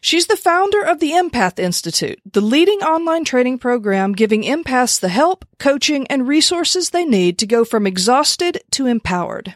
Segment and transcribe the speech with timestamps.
[0.00, 5.08] She's the founder of the Empath Institute, the leading online training program giving empaths the
[5.08, 9.54] help, coaching, and resources they need to go from exhausted to empowered.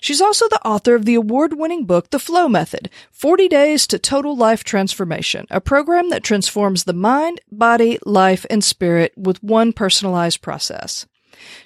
[0.00, 3.98] She's also the author of the award winning book, The Flow Method 40 Days to
[3.98, 9.72] Total Life Transformation, a program that transforms the mind, body, life, and spirit with one
[9.72, 11.06] personalized process.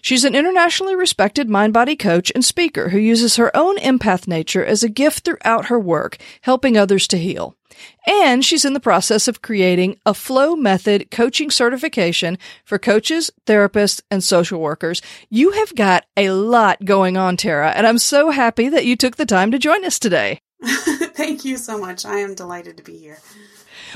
[0.02, 4.64] She's an internationally respected mind body coach and speaker who uses her own empath nature
[4.64, 7.56] as a gift throughout her work, helping others to heal.
[8.06, 14.00] And she's in the process of creating a flow method coaching certification for coaches, therapists,
[14.10, 15.02] and social workers.
[15.30, 19.16] You have got a lot going on, Tara, and I'm so happy that you took
[19.16, 20.40] the time to join us today.
[20.64, 22.04] Thank you so much.
[22.04, 23.18] I am delighted to be here.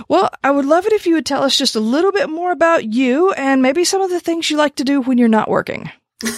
[0.09, 2.53] Well, I would love it if you would tell us just a little bit more
[2.53, 5.51] about you and maybe some of the things you like to do when you're not
[5.51, 5.91] working.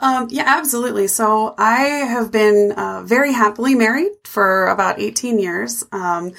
[0.00, 1.06] um, yeah, absolutely.
[1.06, 5.84] So I have been uh, very happily married for about 18 years.
[5.92, 6.32] Um,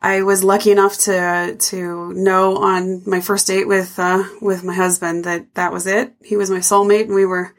[0.00, 4.74] I was lucky enough to to know on my first date with uh, with my
[4.74, 6.14] husband that that was it.
[6.24, 7.54] He was my soulmate, and we were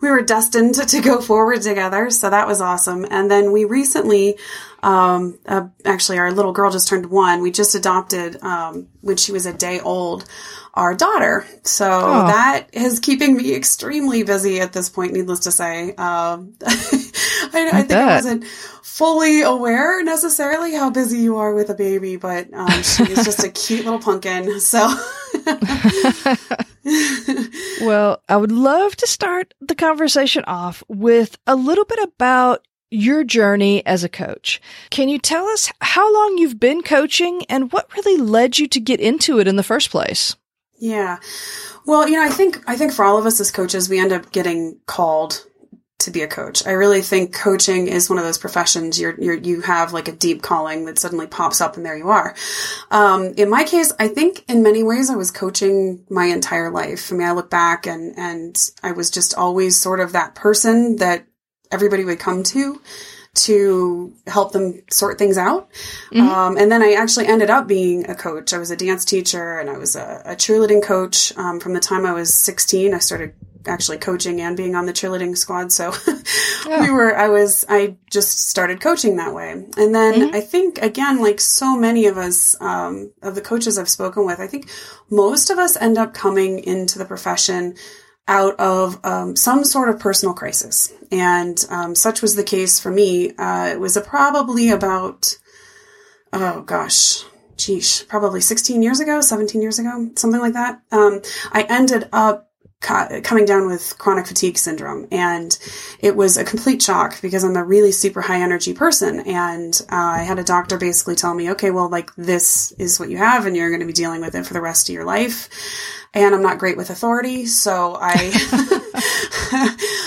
[0.00, 2.10] we were destined to, to go forward together.
[2.10, 3.06] So that was awesome.
[3.10, 4.38] And then we recently
[4.82, 7.42] um, uh, actually, our little girl just turned one.
[7.42, 10.24] We just adopted um, when she was a day old
[10.74, 11.44] our daughter.
[11.64, 12.26] So oh.
[12.26, 15.12] that is keeping me extremely busy at this point.
[15.12, 16.70] Needless to say, um, I,
[17.52, 22.16] I, I think I wasn't fully aware necessarily how busy you are with a baby,
[22.16, 24.60] but um, she's just a cute little pumpkin.
[24.60, 24.78] So.
[27.82, 33.24] well, I would love to start the conversation off with a little bit about your
[33.24, 34.60] journey as a coach.
[34.90, 38.80] Can you tell us how long you've been coaching and what really led you to
[38.80, 40.36] get into it in the first place?
[40.78, 41.18] Yeah.
[41.86, 44.12] Well, you know, I think I think for all of us as coaches, we end
[44.12, 45.44] up getting called
[46.00, 46.66] to be a coach.
[46.66, 50.12] I really think coaching is one of those professions you're, you're you have like a
[50.12, 52.34] deep calling that suddenly pops up and there you are.
[52.90, 57.12] Um, in my case, I think in many ways I was coaching my entire life.
[57.12, 60.96] I mean, I look back and and I was just always sort of that person
[60.96, 61.26] that
[61.70, 62.80] everybody would come to
[63.32, 65.70] to help them sort things out.
[66.10, 66.20] Mm-hmm.
[66.20, 68.52] Um, and then I actually ended up being a coach.
[68.52, 71.36] I was a dance teacher and I was a, a cheerleading coach.
[71.36, 73.34] Um, from the time I was 16, I started
[73.66, 75.70] actually coaching and being on the cheerleading squad.
[75.70, 75.92] So
[76.66, 76.80] yeah.
[76.82, 79.52] we were, I was, I just started coaching that way.
[79.52, 80.34] And then mm-hmm.
[80.34, 84.40] I think again, like so many of us, um, of the coaches I've spoken with,
[84.40, 84.68] I think
[85.08, 87.76] most of us end up coming into the profession
[88.28, 90.92] out of um, some sort of personal crisis.
[91.10, 93.32] And um, such was the case for me.
[93.36, 95.36] Uh, it was probably about,
[96.32, 97.24] oh gosh,
[97.56, 100.80] geesh, probably 16 years ago, 17 years ago, something like that.
[100.92, 101.20] Um,
[101.52, 102.50] I ended up
[102.80, 105.58] coming down with chronic fatigue syndrome and
[105.98, 109.96] it was a complete shock because i'm a really super high energy person and uh,
[109.96, 113.44] i had a doctor basically tell me okay well like this is what you have
[113.44, 115.50] and you're going to be dealing with it for the rest of your life
[116.14, 118.30] and i'm not great with authority so i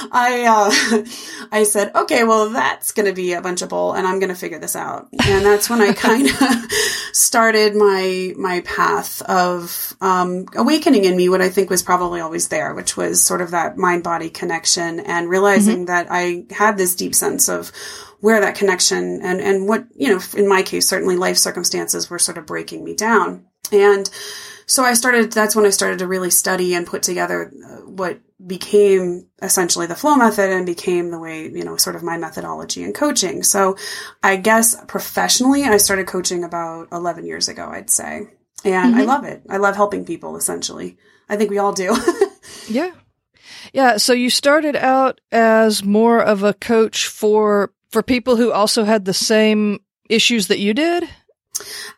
[0.11, 1.03] i uh,
[1.51, 4.29] i said okay well that's going to be a bunch of bull and i'm going
[4.29, 6.71] to figure this out and that's when i kind of
[7.13, 12.47] started my my path of um, awakening in me what I think was probably always
[12.49, 15.85] there, which was sort of that mind body connection and realizing mm-hmm.
[15.85, 17.71] that I had this deep sense of
[18.19, 22.19] where that connection and and what you know in my case certainly life circumstances were
[22.19, 24.09] sort of breaking me down and
[24.65, 28.19] so I started, that's when I started to really study and put together uh, what
[28.45, 32.83] became essentially the flow method and became the way, you know, sort of my methodology
[32.83, 33.43] and coaching.
[33.43, 33.77] So
[34.21, 38.27] I guess professionally, I started coaching about 11 years ago, I'd say.
[38.65, 39.01] And mm-hmm.
[39.01, 39.43] I love it.
[39.49, 40.97] I love helping people essentially.
[41.29, 41.95] I think we all do.
[42.69, 42.91] yeah.
[43.71, 43.97] Yeah.
[43.97, 49.05] So you started out as more of a coach for, for people who also had
[49.05, 51.07] the same issues that you did?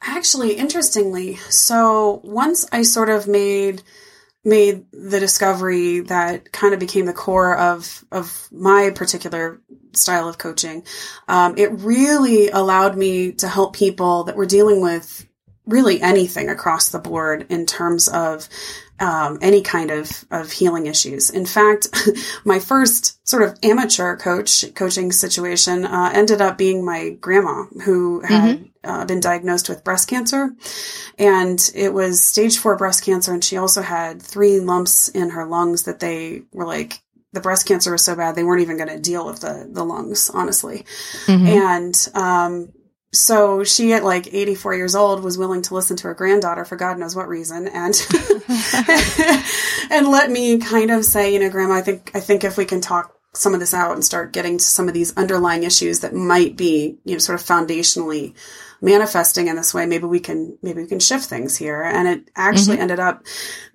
[0.02, 3.82] Actually, interestingly, so once I sort of made
[4.48, 9.60] made the discovery that kind of became the core of of my particular
[9.94, 10.84] style of coaching,
[11.28, 15.26] um, it really allowed me to help people that were dealing with
[15.66, 18.48] really anything across the board in terms of
[19.00, 21.30] um, any kind of, of healing issues.
[21.30, 21.88] In fact,
[22.46, 28.22] my first sort of amateur coach coaching situation uh, ended up being my grandma who
[28.22, 28.90] had mm-hmm.
[28.90, 30.52] uh, been diagnosed with breast cancer,
[31.18, 33.34] and it was stage four breast cancer.
[33.34, 37.02] And she also had three lumps in her lungs that they were like,
[37.34, 39.84] the breast cancer was so bad they weren't even going to deal with the the
[39.84, 40.86] lungs, honestly.
[41.26, 41.48] Mm-hmm.
[41.48, 42.70] And um,
[43.16, 46.76] so she at like 84 years old was willing to listen to her granddaughter for
[46.76, 47.96] god knows what reason and
[49.90, 52.66] and let me kind of say you know grandma i think i think if we
[52.66, 56.02] can talk some of this out and start getting to some of these underlying issues
[56.02, 58.34] that might be you know sort of foundationally
[58.82, 62.30] manifesting in this way maybe we can maybe we can shift things here and it
[62.36, 62.84] actually mm-hmm.
[62.84, 63.24] ended up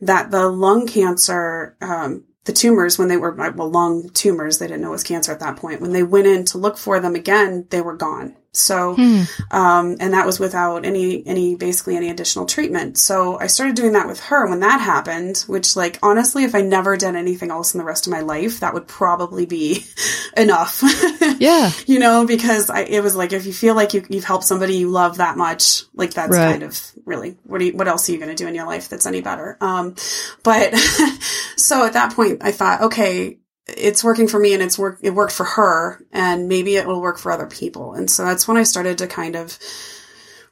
[0.00, 4.82] that the lung cancer um, the tumors when they were well lung tumors they didn't
[4.82, 7.14] know it was cancer at that point when they went in to look for them
[7.14, 9.22] again they were gone so, hmm.
[9.52, 12.98] um, and that was without any, any, basically any additional treatment.
[12.98, 16.60] So I started doing that with her when that happened, which like, honestly, if I
[16.60, 19.84] never did anything else in the rest of my life, that would probably be
[20.36, 20.82] enough.
[21.38, 21.70] yeah.
[21.86, 24.76] you know, because I, it was like, if you feel like you, you've helped somebody
[24.76, 26.50] you love that much, like that's right.
[26.50, 28.66] kind of really, what do you, what else are you going to do in your
[28.66, 29.56] life that's any better?
[29.60, 29.94] Um,
[30.42, 30.74] but
[31.56, 33.38] so at that point I thought, okay,
[33.76, 37.00] it's working for me and it's work it worked for her and maybe it will
[37.00, 37.94] work for other people.
[37.94, 39.58] And so that's when i started to kind of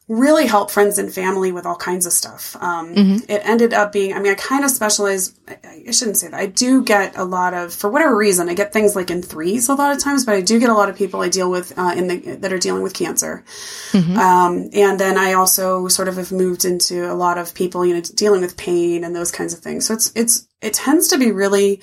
[0.08, 2.56] really help friends and family with all kinds of stuff.
[2.60, 3.30] Um, mm-hmm.
[3.30, 6.40] it ended up being i mean i kind of specialize I, I, shouldn't say that.
[6.40, 9.68] I do get a lot of for whatever reason i get things like in threes
[9.68, 11.78] a lot of times but i do get a lot of people i deal with
[11.78, 13.44] uh, in the that are dealing with cancer.
[13.92, 14.16] Mm-hmm.
[14.16, 17.94] um, and then i also sort of have moved into a lot of people you
[17.94, 19.86] know dealing with pain and those kinds of things.
[19.86, 21.80] So it's it's it tends to be really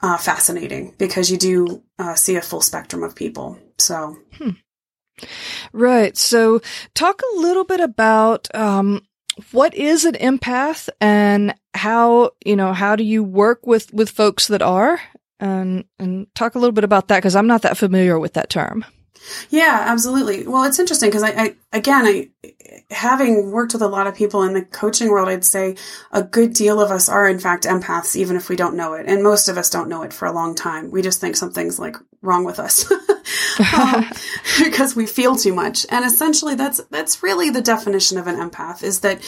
[0.00, 3.58] uh, fascinating because you do uh, see a full spectrum of people.
[3.78, 4.50] So, hmm.
[5.72, 6.16] right.
[6.16, 6.60] So,
[6.94, 9.02] talk a little bit about um,
[9.52, 14.48] what is an empath and how you know how do you work with with folks
[14.48, 15.00] that are,
[15.40, 18.50] and and talk a little bit about that because I'm not that familiar with that
[18.50, 18.84] term.
[19.50, 20.46] Yeah, absolutely.
[20.46, 22.30] Well, it's interesting because I, I, again, I,
[22.90, 25.76] having worked with a lot of people in the coaching world, I'd say
[26.12, 29.06] a good deal of us are in fact empaths, even if we don't know it.
[29.06, 30.90] And most of us don't know it for a long time.
[30.90, 32.90] We just think something's like wrong with us
[33.76, 34.06] um,
[34.64, 35.86] because we feel too much.
[35.90, 39.20] And essentially that's, that's really the definition of an empath is that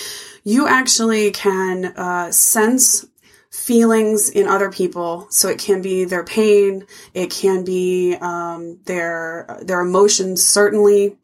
[0.45, 3.05] you actually can, uh, sense
[3.51, 5.27] feelings in other people.
[5.31, 11.17] So it can be their pain, it can be um, their their emotions, certainly,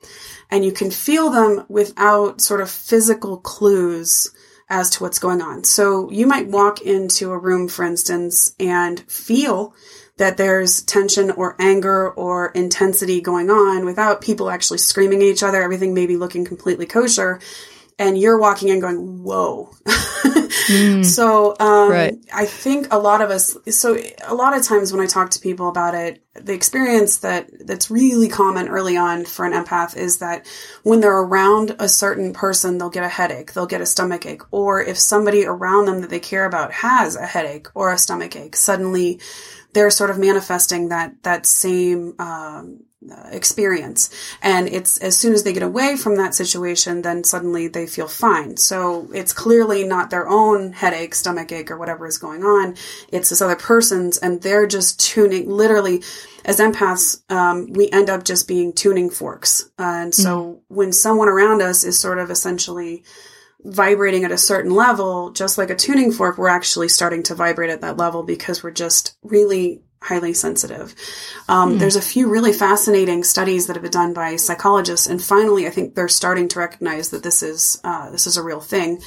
[0.50, 4.32] and you can feel them without sort of physical clues
[4.69, 5.62] as to what's going on.
[5.62, 9.75] So you might walk into a room, for instance, and feel
[10.17, 15.43] that there's tension or anger or intensity going on without people actually screaming at each
[15.43, 17.38] other, everything maybe looking completely kosher
[17.99, 19.70] and you're walking in going, whoa.
[20.26, 22.17] mm, so, um, right.
[22.32, 25.40] I think a lot of us, so a lot of times when I talk to
[25.40, 30.19] people about it, the experience that, that's really common early on for an empath is
[30.19, 30.46] that
[30.82, 34.43] when they're around a certain person, they'll get a headache, they'll get a stomach ache,
[34.50, 38.37] or if somebody around them that they care about has a headache or a stomach
[38.37, 39.20] ache, suddenly
[39.73, 42.85] they're sort of manifesting that, that same, um,
[43.31, 44.10] experience.
[44.43, 48.08] And it's as soon as they get away from that situation, then suddenly they feel
[48.08, 48.56] fine.
[48.56, 52.75] So it's clearly not their own headache, stomach ache, or whatever is going on.
[53.08, 56.02] It's this other person's, and they're just tuning, literally,
[56.44, 59.70] as empaths, um, we end up just being tuning forks.
[59.78, 60.75] and so mm-hmm.
[60.75, 63.04] when someone around us is sort of essentially
[63.64, 67.70] vibrating at a certain level, just like a tuning fork, we're actually starting to vibrate
[67.70, 70.94] at that level because we're just really highly sensitive.
[71.48, 71.78] Um, mm.
[71.78, 75.70] There's a few really fascinating studies that have been done by psychologists, and finally, I
[75.70, 79.00] think they're starting to recognize that this is uh, this is a real thing.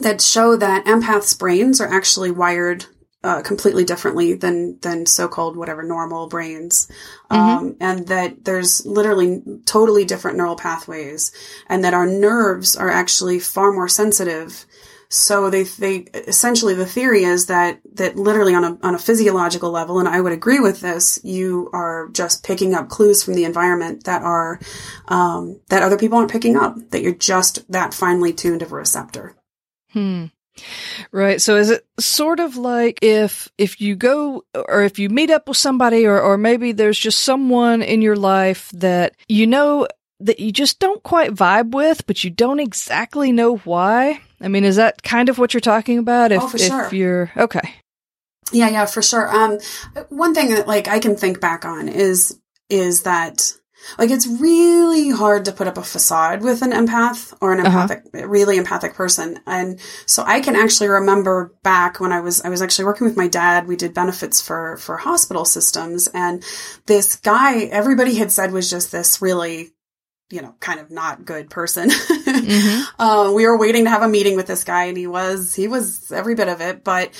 [0.00, 2.86] That show that empaths' brains are actually wired
[3.24, 6.88] uh, completely differently than than so-called whatever normal brains,
[7.30, 7.34] mm-hmm.
[7.34, 11.32] um, and that there's literally totally different neural pathways,
[11.68, 14.66] and that our nerves are actually far more sensitive
[15.10, 19.70] so they, they, essentially the theory is that, that literally on a, on a physiological
[19.70, 23.44] level, and I would agree with this, you are just picking up clues from the
[23.44, 24.60] environment that are,
[25.08, 28.76] um, that other people aren't picking up, that you're just that finely tuned of a
[28.76, 29.34] receptor.
[29.92, 30.26] Hmm.
[31.12, 31.40] Right.
[31.40, 35.48] So is it sort of like if if you go or if you meet up
[35.48, 39.86] with somebody or or maybe there's just someone in your life that you know
[40.20, 44.20] that you just don't quite vibe with, but you don't exactly know why.
[44.40, 46.32] I mean, is that kind of what you're talking about?
[46.32, 46.88] If, oh, for sure.
[46.92, 47.74] you're okay.
[48.52, 49.28] Yeah, yeah, for sure.
[49.28, 49.58] Um,
[50.08, 52.38] one thing that like I can think back on is,
[52.70, 53.52] is that
[53.98, 57.68] like it's really hard to put up a facade with an empath or an uh-huh.
[57.68, 58.26] empathic, uh-huh.
[58.26, 59.38] really empathic person.
[59.46, 63.16] And so I can actually remember back when I was, I was actually working with
[63.16, 63.66] my dad.
[63.66, 66.44] We did benefits for, for hospital systems and
[66.86, 69.72] this guy, everybody had said was just this really
[70.30, 71.90] you know, kind of not good person.
[72.44, 73.02] mm-hmm.
[73.02, 75.68] uh, we were waiting to have a meeting with this guy, and he was he
[75.68, 76.84] was every bit of it.
[76.84, 77.10] But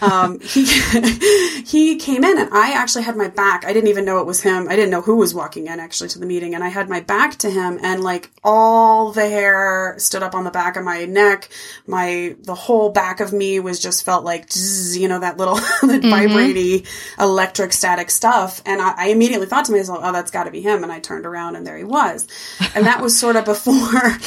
[0.00, 0.64] um, he
[1.66, 3.64] he came in, and I actually had my back.
[3.64, 4.68] I didn't even know it was him.
[4.68, 7.00] I didn't know who was walking in actually to the meeting, and I had my
[7.00, 11.04] back to him, and like all the hair stood up on the back of my
[11.04, 11.48] neck.
[11.86, 14.48] My the whole back of me was just felt like
[14.92, 16.10] you know that little that mm-hmm.
[16.10, 16.86] vibrating
[17.18, 20.60] electric static stuff, and I, I immediately thought to myself, "Oh, that's got to be
[20.60, 22.26] him." And I turned around, and there he was.
[22.74, 23.74] And that was sort of before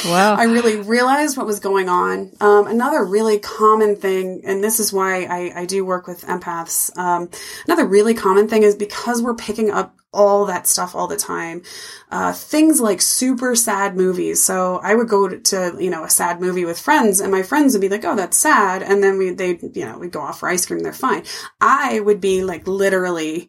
[0.04, 0.36] wow.
[0.42, 2.32] I really realized what was going on.
[2.40, 6.90] Um, another really common thing, and this is why I, I do work with empaths.
[6.98, 7.30] Um,
[7.64, 11.62] another really common thing is because we're picking up all that stuff all the time.
[12.10, 14.42] Uh, things like super sad movies.
[14.42, 17.74] So I would go to, you know, a sad movie with friends and my friends
[17.74, 18.82] would be like, oh, that's sad.
[18.82, 20.80] And then we, they, you know, we'd go off for ice cream.
[20.80, 21.22] They're fine.
[21.60, 23.48] I would be like literally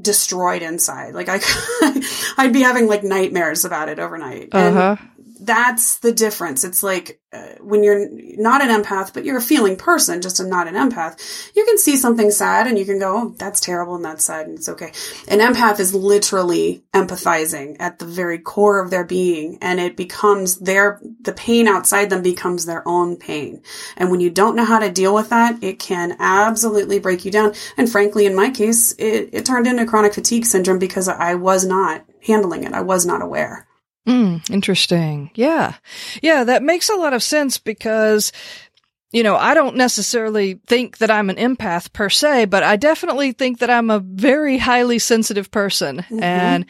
[0.00, 1.12] destroyed inside.
[1.12, 1.40] Like I,
[2.38, 4.50] I'd be having like nightmares about it overnight.
[4.52, 4.96] Uh-huh.
[5.00, 5.10] And
[5.40, 6.64] that's the difference.
[6.64, 10.46] It's like uh, when you're not an empath, but you're a feeling person, just a,
[10.46, 13.94] not an empath, you can see something sad and you can go, oh, that's terrible
[13.94, 14.92] and that's sad and it's okay.
[15.28, 20.58] An empath is literally empathizing at the very core of their being and it becomes
[20.58, 23.62] their, the pain outside them becomes their own pain.
[23.96, 27.30] And when you don't know how to deal with that, it can absolutely break you
[27.30, 27.54] down.
[27.76, 31.64] And frankly, in my case, it, it turned into chronic fatigue syndrome because I was
[31.64, 32.72] not handling it.
[32.72, 33.66] I was not aware.
[34.08, 35.30] Mm, interesting.
[35.34, 35.74] Yeah.
[36.22, 38.32] Yeah, that makes a lot of sense because
[39.12, 43.32] you know, I don't necessarily think that I'm an empath per se, but I definitely
[43.32, 45.98] think that I'm a very highly sensitive person.
[45.98, 46.22] Mm-hmm.
[46.22, 46.66] And,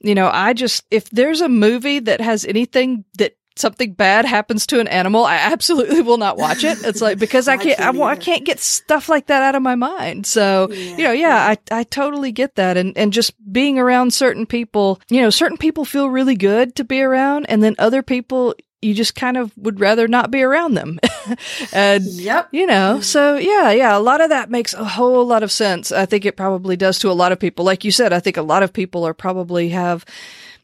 [0.00, 4.66] you know, I just, if there's a movie that has anything that something bad happens
[4.66, 6.84] to an animal, I absolutely will not watch it.
[6.84, 9.54] It's like because I can't, I, can't I, I, can't get stuff like that out
[9.54, 10.26] of my mind.
[10.26, 13.78] So yeah, you know, yeah, yeah, I I totally get that, and and just being
[13.78, 17.74] around certain people, you know, certain people feel really good to be around, and then
[17.78, 18.54] other people.
[18.84, 20.98] You just kind of would rather not be around them.
[21.72, 22.48] and, yep.
[22.50, 25.92] you know, so yeah, yeah, a lot of that makes a whole lot of sense.
[25.92, 27.64] I think it probably does to a lot of people.
[27.64, 30.04] Like you said, I think a lot of people are probably have,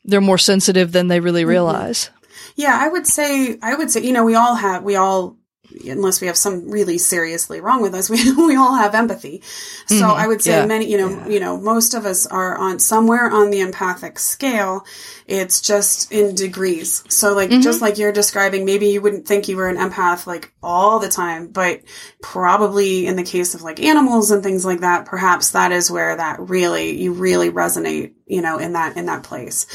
[0.05, 1.51] they're more sensitive than they really mm-hmm.
[1.51, 2.07] realize.
[2.07, 2.18] Mm-hmm.
[2.57, 5.39] Yeah, I would say, I would say, you know, we all have, we all,
[5.87, 9.43] unless we have some really seriously wrong with us, we, we all have empathy.
[9.87, 10.21] So mm-hmm.
[10.21, 10.67] I would say yeah.
[10.67, 11.29] many, you know, yeah.
[11.29, 14.85] you know, most of us are on somewhere on the empathic scale.
[15.27, 17.05] It's just in degrees.
[17.09, 17.61] So like, mm-hmm.
[17.61, 21.09] just like you're describing, maybe you wouldn't think you were an empath like all the
[21.09, 21.83] time, but
[22.23, 26.17] probably in the case of like animals and things like that, perhaps that is where
[26.17, 29.67] that really, you really resonate you know, in that, in that place.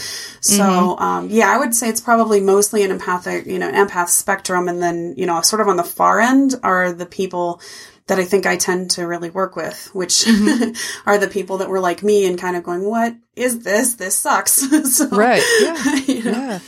[0.42, 1.04] So, mm-hmm.
[1.04, 4.68] um, yeah, I would say it's probably mostly an empathic, you know, empath spectrum.
[4.68, 7.62] And then, you know, sort of on the far end are the people
[8.08, 10.74] that I think I tend to really work with, which mm-hmm.
[11.10, 13.96] are the people that were like me and kind of going, what is this?
[13.96, 14.52] This sucks.
[14.96, 15.44] so, right.
[15.62, 15.96] Yeah.
[15.96, 16.32] You know.
[16.32, 16.60] Yeah.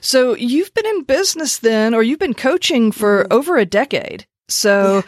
[0.00, 3.32] So you've been in business then, or you've been coaching for mm-hmm.
[3.32, 4.26] over a decade.
[4.48, 5.02] So yeah.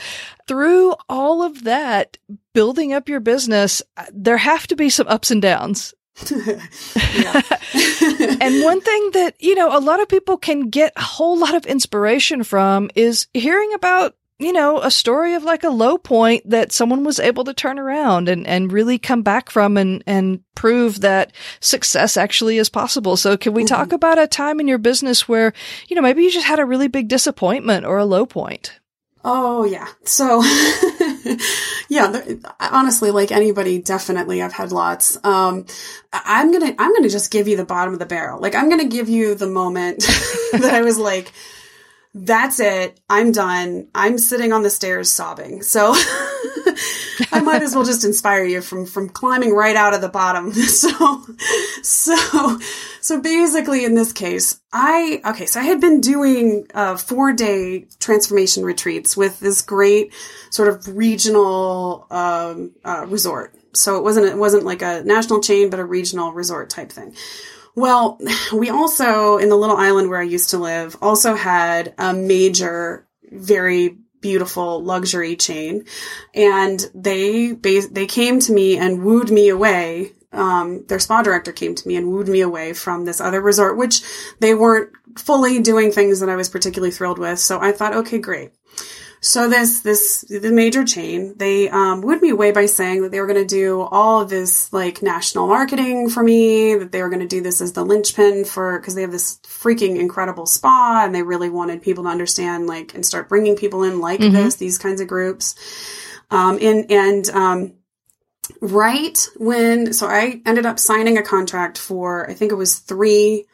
[0.48, 2.16] through all of that,
[2.54, 5.94] building up your business, uh, there have to be some ups and downs.
[8.40, 11.54] and one thing that, you know, a lot of people can get a whole lot
[11.54, 16.48] of inspiration from is hearing about, you know, a story of like a low point
[16.50, 20.40] that someone was able to turn around and, and really come back from and, and
[20.54, 23.16] prove that success actually is possible.
[23.16, 23.74] So can we mm-hmm.
[23.74, 25.52] talk about a time in your business where,
[25.88, 28.78] you know, maybe you just had a really big disappointment or a low point?
[29.30, 29.86] Oh yeah.
[30.04, 30.42] So
[31.90, 32.22] yeah,
[32.58, 35.22] honestly, like anybody, definitely I've had lots.
[35.22, 35.66] Um,
[36.14, 38.40] I'm going to, I'm going to just give you the bottom of the barrel.
[38.40, 39.98] Like I'm going to give you the moment
[40.52, 41.34] that I was like,
[42.14, 42.98] that's it.
[43.10, 43.88] I'm done.
[43.94, 45.60] I'm sitting on the stairs sobbing.
[45.60, 45.94] So
[47.32, 50.52] I might as well just inspire you from from climbing right out of the bottom.
[50.68, 51.24] So
[51.82, 52.58] so
[53.00, 58.64] so basically in this case, I okay, so I had been doing uh 4-day transformation
[58.64, 60.12] retreats with this great
[60.50, 63.54] sort of regional um, uh, resort.
[63.74, 67.14] So it wasn't it wasn't like a national chain but a regional resort type thing.
[67.78, 68.18] Well,
[68.52, 73.06] we also, in the little island where I used to live, also had a major,
[73.30, 75.84] very beautiful luxury chain.
[76.34, 80.12] And they, they came to me and wooed me away.
[80.32, 83.78] Um, their spa director came to me and wooed me away from this other resort,
[83.78, 84.02] which
[84.40, 87.38] they weren't fully doing things that I was particularly thrilled with.
[87.38, 88.52] So I thought, okay, great.
[89.20, 93.20] So this this the major chain they um, wooed me away by saying that they
[93.20, 96.76] were going to do all of this like national marketing for me.
[96.76, 99.38] That they were going to do this as the linchpin for because they have this
[99.38, 103.82] freaking incredible spa and they really wanted people to understand like and start bringing people
[103.82, 104.34] in like mm-hmm.
[104.34, 105.56] this these kinds of groups.
[106.30, 107.72] Um, and and um,
[108.60, 113.46] right when so I ended up signing a contract for I think it was three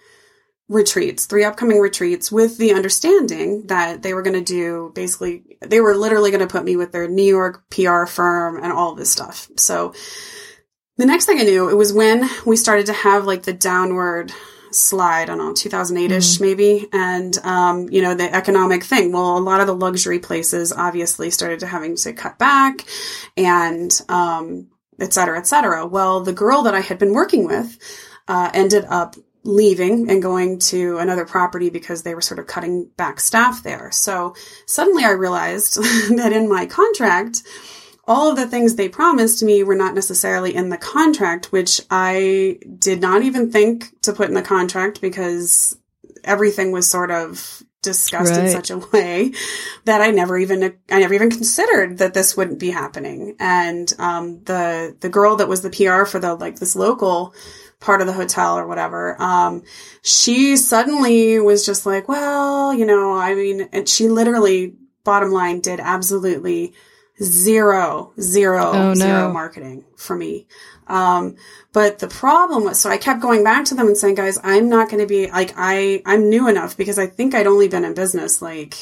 [0.68, 5.80] retreats, three upcoming retreats with the understanding that they were going to do basically, they
[5.80, 8.98] were literally going to put me with their New York PR firm and all of
[8.98, 9.48] this stuff.
[9.56, 9.94] So
[10.96, 14.32] the next thing I knew, it was when we started to have like the downward
[14.70, 16.44] slide, I don't know, 2008 ish mm-hmm.
[16.44, 16.86] maybe.
[16.92, 19.12] And, um, you know, the economic thing.
[19.12, 22.84] Well, a lot of the luxury places obviously started to having to cut back
[23.36, 24.68] and, um,
[25.00, 25.86] et cetera, et cetera.
[25.86, 27.78] Well, the girl that I had been working with,
[28.28, 32.90] uh, ended up leaving and going to another property because they were sort of cutting
[32.96, 33.90] back staff there.
[33.92, 34.34] So
[34.66, 35.76] suddenly I realized
[36.16, 37.42] that in my contract,
[38.06, 42.58] all of the things they promised me were not necessarily in the contract, which I
[42.78, 45.76] did not even think to put in the contract because
[46.22, 48.46] everything was sort of discussed right.
[48.46, 49.32] in such a way
[49.84, 53.36] that I never even I never even considered that this wouldn't be happening.
[53.38, 57.34] And um, the the girl that was the PR for the like this local
[57.84, 59.62] part of the hotel or whatever, um,
[60.02, 64.74] she suddenly was just like, well, you know, I mean, and she literally,
[65.04, 66.72] bottom line, did absolutely
[67.22, 70.46] zero, zero, oh, zero marketing for me.
[70.86, 71.36] Um,
[71.74, 74.70] but the problem was, so I kept going back to them and saying, guys, I'm
[74.70, 77.84] not going to be like, I, I'm new enough because I think I'd only been
[77.84, 78.76] in business like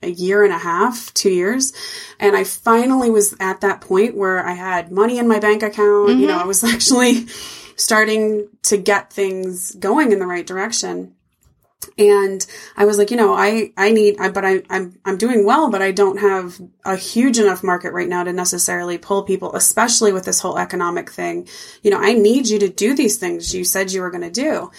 [0.00, 1.72] a year and a half, two years.
[2.20, 6.10] And I finally was at that point where I had money in my bank account.
[6.10, 6.20] Mm-hmm.
[6.20, 6.44] You know, mm-hmm.
[6.44, 7.26] I was actually
[7.76, 11.14] starting to get things going in the right direction.
[11.98, 12.44] And
[12.76, 15.70] I was like, you know, I, I need, I, but I, I'm, I'm doing well,
[15.70, 20.12] but I don't have a huge enough market right now to necessarily pull people, especially
[20.12, 21.46] with this whole economic thing.
[21.82, 24.30] You know, I need you to do these things you said you were going to
[24.30, 24.70] do.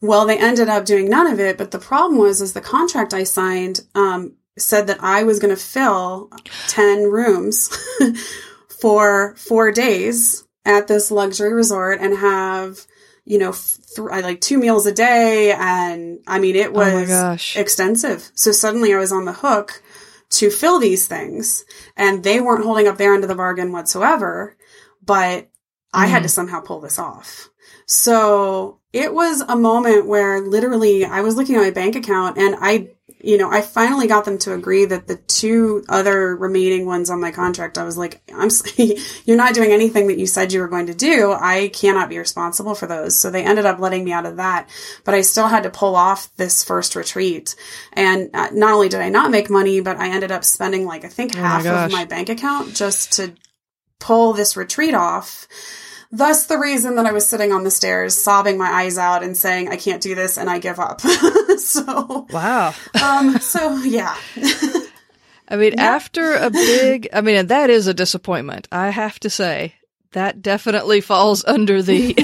[0.00, 1.58] Well, they ended up doing none of it.
[1.58, 5.54] But the problem was, is the contract I signed, um, said that I was going
[5.54, 6.30] to fill
[6.68, 7.70] 10 rooms
[8.68, 12.86] for four days at this luxury resort and have,
[13.24, 15.52] you know, th- like two meals a day.
[15.52, 18.30] And I mean, it oh was oh extensive.
[18.34, 19.82] So suddenly I was on the hook
[20.30, 21.64] to fill these things
[21.96, 24.56] and they weren't holding up their end of the bargain whatsoever,
[25.04, 25.50] but
[25.92, 26.28] I had to mm-hmm.
[26.28, 27.50] somehow pull this off.
[27.86, 32.56] So it was a moment where literally I was looking at my bank account and
[32.58, 32.90] I
[33.22, 37.20] you know, I finally got them to agree that the two other remaining ones on
[37.20, 38.50] my contract, I was like, I'm,
[39.24, 41.32] you're not doing anything that you said you were going to do.
[41.32, 43.16] I cannot be responsible for those.
[43.16, 44.68] So they ended up letting me out of that,
[45.04, 47.54] but I still had to pull off this first retreat.
[47.92, 51.04] And uh, not only did I not make money, but I ended up spending like,
[51.04, 53.32] I think oh half of my bank account just to
[54.00, 55.46] pull this retreat off.
[56.14, 59.34] Thus, the reason that I was sitting on the stairs, sobbing my eyes out and
[59.34, 61.00] saying, I can't do this and I give up.
[61.58, 62.74] so, wow.
[63.02, 64.14] um, so, yeah.
[65.48, 65.82] I mean, yeah.
[65.82, 69.76] after a big, I mean, that is a disappointment, I have to say.
[70.12, 72.14] That definitely falls under the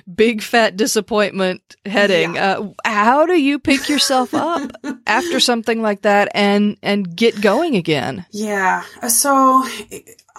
[0.14, 2.36] big fat disappointment heading.
[2.36, 2.58] Yeah.
[2.58, 4.72] Uh, how do you pick yourself up
[5.06, 8.24] after something like that and and get going again?
[8.30, 8.82] Yeah.
[9.08, 9.62] So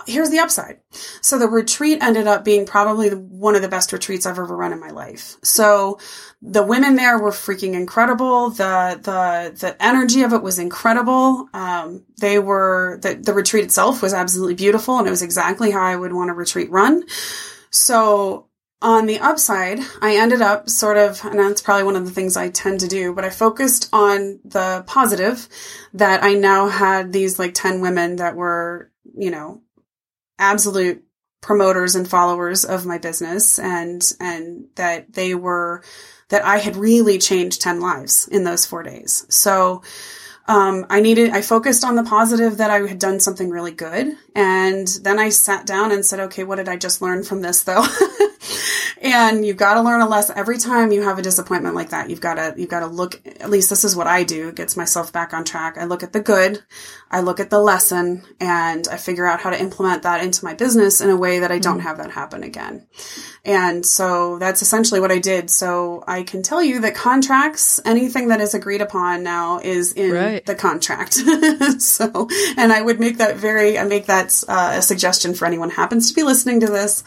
[0.07, 0.79] here's the upside.
[1.21, 4.73] So the retreat ended up being probably one of the best retreats I've ever run
[4.73, 5.35] in my life.
[5.43, 5.99] So
[6.41, 8.49] the women there were freaking incredible.
[8.51, 11.47] The, the, the energy of it was incredible.
[11.53, 15.81] Um, they were, the, the retreat itself was absolutely beautiful and it was exactly how
[15.81, 17.03] I would want a retreat run.
[17.71, 18.49] So
[18.81, 22.37] on the upside, I ended up sort of, and that's probably one of the things
[22.37, 25.47] I tend to do, but I focused on the positive
[25.93, 29.61] that I now had these like 10 women that were, you know,
[30.39, 31.03] absolute
[31.41, 35.83] promoters and followers of my business and and that they were
[36.29, 39.25] that I had really changed 10 lives in those 4 days.
[39.29, 39.81] So
[40.49, 44.17] um, I needed, I focused on the positive that I had done something really good.
[44.35, 47.63] And then I sat down and said, okay, what did I just learn from this
[47.63, 47.83] though?
[49.01, 52.09] and you've got to learn a lesson every time you have a disappointment like that.
[52.09, 54.49] You've got to, you've got to look, at least this is what I do.
[54.49, 55.77] It gets myself back on track.
[55.77, 56.61] I look at the good,
[57.09, 60.53] I look at the lesson and I figure out how to implement that into my
[60.53, 61.87] business in a way that I don't mm-hmm.
[61.87, 62.87] have that happen again.
[63.45, 65.49] And so that's essentially what I did.
[65.49, 70.11] So I can tell you that contracts, anything that is agreed upon now is in
[70.11, 70.45] right.
[70.45, 71.13] the contract.
[71.81, 75.69] so, and I would make that very, I make that uh, a suggestion for anyone
[75.69, 77.03] happens to be listening to this,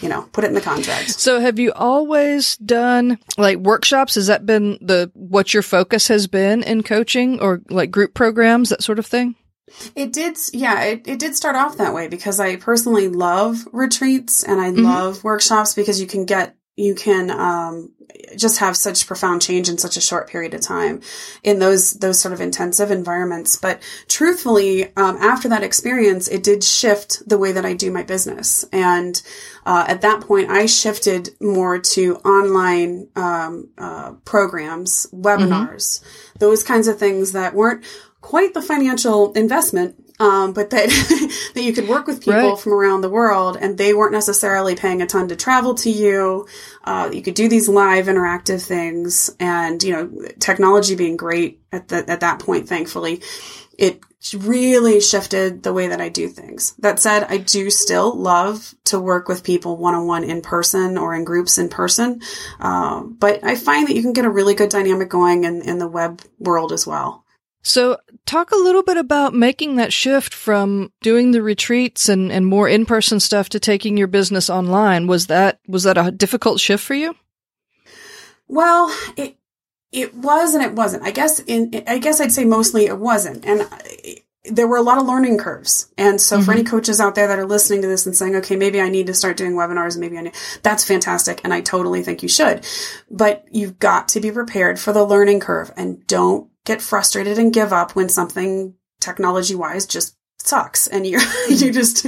[0.00, 1.18] you know, put it in the contract.
[1.30, 4.14] So have you always done like workshops?
[4.14, 8.70] Has that been the, what your focus has been in coaching or like group programs,
[8.70, 9.36] that sort of thing?
[9.94, 14.42] It did, yeah, it, it did start off that way because I personally love retreats
[14.42, 14.84] and I mm-hmm.
[14.84, 17.92] love workshops because you can get you can um,
[18.36, 21.00] just have such profound change in such a short period of time
[21.42, 23.56] in those those sort of intensive environments.
[23.56, 28.02] But truthfully, um, after that experience, it did shift the way that I do my
[28.02, 28.64] business.
[28.72, 29.20] And
[29.66, 36.38] uh, at that point, I shifted more to online um, uh, programs, webinars, mm-hmm.
[36.38, 37.84] those kinds of things that weren't
[38.20, 40.88] quite the financial investment um, but that
[41.54, 42.58] that you could work with people right.
[42.58, 46.46] from around the world, and they weren't necessarily paying a ton to travel to you.
[46.84, 51.88] Uh, you could do these live interactive things, and you know, technology being great at
[51.88, 53.22] the, at that point, thankfully,
[53.78, 54.00] it
[54.34, 56.74] really shifted the way that I do things.
[56.80, 60.98] That said, I do still love to work with people one on one in person
[60.98, 62.20] or in groups in person,
[62.60, 65.78] uh, but I find that you can get a really good dynamic going in, in
[65.78, 67.19] the web world as well.
[67.62, 72.46] So, talk a little bit about making that shift from doing the retreats and, and
[72.46, 75.06] more in person stuff to taking your business online.
[75.06, 77.14] Was that was that a difficult shift for you?
[78.48, 79.36] Well, it
[79.92, 81.04] it was and it wasn't.
[81.04, 83.68] I guess in I guess I'd say mostly it wasn't, and
[84.44, 85.92] there were a lot of learning curves.
[85.98, 86.44] And so, mm-hmm.
[86.44, 88.88] for any coaches out there that are listening to this and saying, "Okay, maybe I
[88.88, 92.28] need to start doing webinars," maybe I need, that's fantastic, and I totally think you
[92.28, 92.64] should.
[93.10, 97.52] But you've got to be prepared for the learning curve, and don't get frustrated and
[97.52, 102.04] give up when something technology wise just sucks and you you just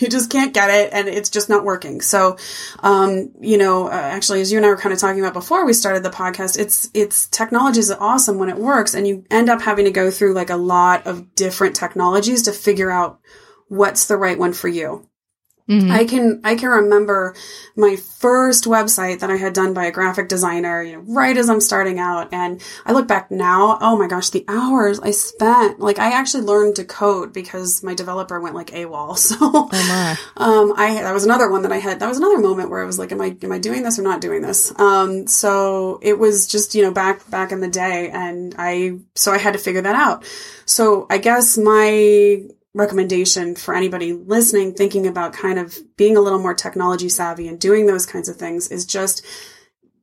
[0.00, 2.00] you just can't get it and it's just not working.
[2.00, 2.36] So
[2.80, 5.64] um you know uh, actually as you and I were kind of talking about before
[5.64, 9.48] we started the podcast it's it's technology is awesome when it works and you end
[9.48, 13.20] up having to go through like a lot of different technologies to figure out
[13.68, 15.08] what's the right one for you
[15.68, 15.90] Mm-hmm.
[15.90, 17.34] I can I can remember
[17.74, 21.50] my first website that I had done by a graphic designer, you know, right as
[21.50, 25.80] I'm starting out, and I look back now, oh my gosh, the hours I spent.
[25.80, 29.16] Like I actually learned to code because my developer went like AWOL.
[29.26, 30.16] So, oh my.
[30.36, 31.98] um, I that was another one that I had.
[31.98, 34.02] That was another moment where I was like, am I am I doing this or
[34.02, 34.78] not doing this?
[34.78, 39.32] Um, so it was just you know back back in the day, and I so
[39.32, 40.24] I had to figure that out.
[40.64, 46.38] So I guess my recommendation for anybody listening, thinking about kind of being a little
[46.38, 49.24] more technology savvy and doing those kinds of things is just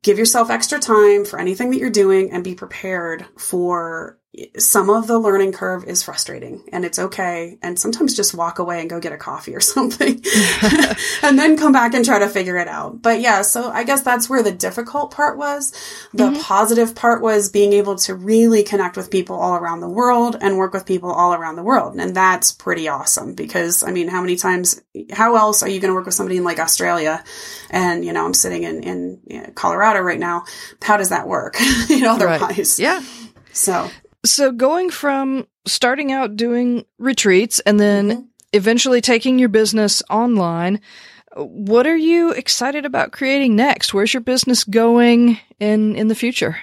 [0.02, 4.18] give yourself extra time for anything that you're doing and be prepared for
[4.58, 7.58] some of the learning curve is frustrating and it's okay.
[7.62, 10.22] And sometimes just walk away and go get a coffee or something
[11.22, 13.00] and then come back and try to figure it out.
[13.00, 15.72] But yeah, so I guess that's where the difficult part was.
[16.12, 16.40] The mm-hmm.
[16.40, 20.58] positive part was being able to really connect with people all around the world and
[20.58, 21.96] work with people all around the world.
[21.96, 25.90] And that's pretty awesome because I mean, how many times, how else are you going
[25.90, 27.22] to work with somebody in like Australia?
[27.70, 30.44] And, you know, I'm sitting in, in you know, Colorado right now.
[30.82, 31.56] How does that work?
[31.88, 32.40] you know, otherwise.
[32.40, 32.78] Right.
[32.78, 33.02] Yeah.
[33.54, 33.88] So
[34.24, 38.22] so going from starting out doing retreats and then mm-hmm.
[38.52, 40.80] eventually taking your business online,
[41.36, 43.92] what are you excited about creating next?
[43.92, 46.58] Where's your business going in in the future?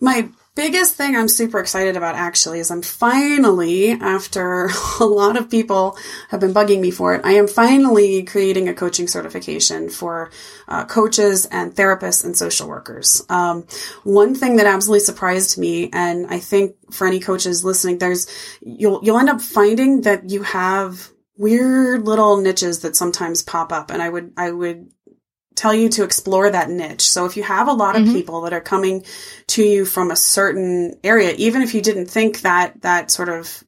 [0.00, 5.50] My biggest thing I'm super excited about actually is I'm finally, after a lot of
[5.50, 10.30] people have been bugging me for it, I am finally creating a coaching certification for
[10.68, 13.22] uh, coaches and therapists and social workers.
[13.28, 13.66] Um,
[14.04, 18.26] one thing that absolutely surprised me, and I think for any coaches listening, there's
[18.60, 23.90] you'll you'll end up finding that you have weird little niches that sometimes pop up,
[23.90, 24.90] and I would I would
[25.54, 27.08] tell you to explore that niche.
[27.08, 28.12] So if you have a lot of mm-hmm.
[28.12, 29.04] people that are coming
[29.48, 33.62] to you from a certain area, even if you didn't think that that sort of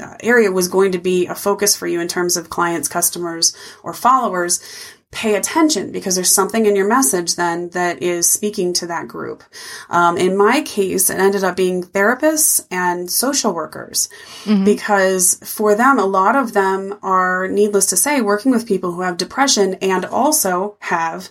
[0.00, 3.54] uh, area was going to be a focus for you in terms of clients, customers,
[3.82, 4.62] or followers,
[5.10, 9.42] pay attention because there's something in your message then that is speaking to that group.
[9.88, 14.08] Um, in my case, it ended up being therapists and social workers
[14.44, 14.64] mm-hmm.
[14.64, 19.00] because for them, a lot of them are, needless to say, working with people who
[19.00, 21.30] have depression and also have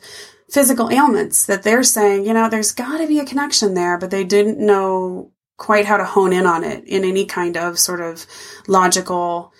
[0.49, 4.09] physical ailments that they're saying, you know, there's got to be a connection there, but
[4.09, 8.01] they didn't know quite how to hone in on it in any kind of sort
[8.01, 8.25] of
[8.67, 9.51] logical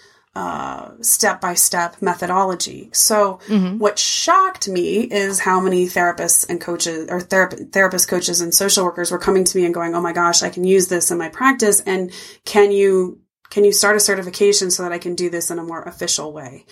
[1.02, 2.90] step by step methodology.
[2.94, 3.78] So, mm-hmm.
[3.78, 8.86] what shocked me is how many therapists and coaches, or therap- therapist coaches and social
[8.86, 11.18] workers were coming to me and going, "Oh my gosh, I can use this in
[11.18, 12.12] my practice." And
[12.46, 15.64] can you can you start a certification so that I can do this in a
[15.64, 16.66] more official way?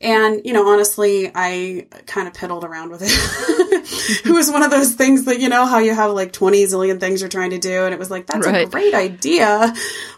[0.00, 3.10] And, you know, honestly, I kind of piddled around with it.
[4.24, 7.00] it was one of those things that, you know, how you have like 20 zillion
[7.00, 7.84] things you're trying to do.
[7.84, 8.66] And it was like, that's right.
[8.66, 9.74] a great idea,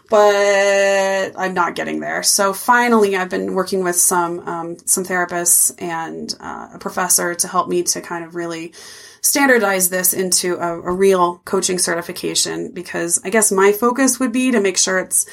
[0.09, 2.23] but I'm not getting there.
[2.23, 7.47] So finally, I've been working with some, um, some therapists and uh, a professor to
[7.47, 8.73] help me to kind of really
[9.21, 14.51] standardize this into a, a real coaching certification because I guess my focus would be
[14.51, 15.27] to make sure it's,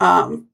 [0.00, 0.48] um,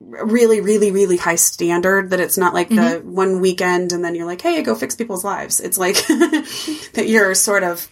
[0.00, 4.26] really, really, really high standard that it's not like the one weekend and then you're
[4.26, 5.60] like, hey, go fix people's lives.
[5.60, 7.88] It's like that you're sort of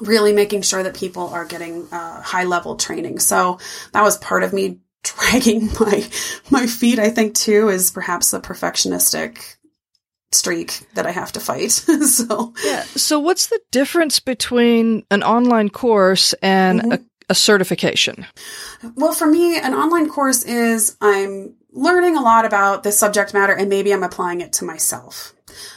[0.00, 3.18] really making sure that people are getting uh, high level training.
[3.18, 3.58] So
[3.92, 6.08] that was part of me dragging my
[6.50, 6.98] my feet.
[6.98, 9.56] I think too is perhaps the perfectionistic
[10.32, 11.70] streak that I have to fight.
[11.72, 12.82] so Yeah.
[12.82, 18.26] So what's the difference between an online course and a, a certification?
[18.96, 23.54] Well, for me, an online course is I'm learning a lot about the subject matter
[23.54, 25.32] and maybe I'm applying it to myself.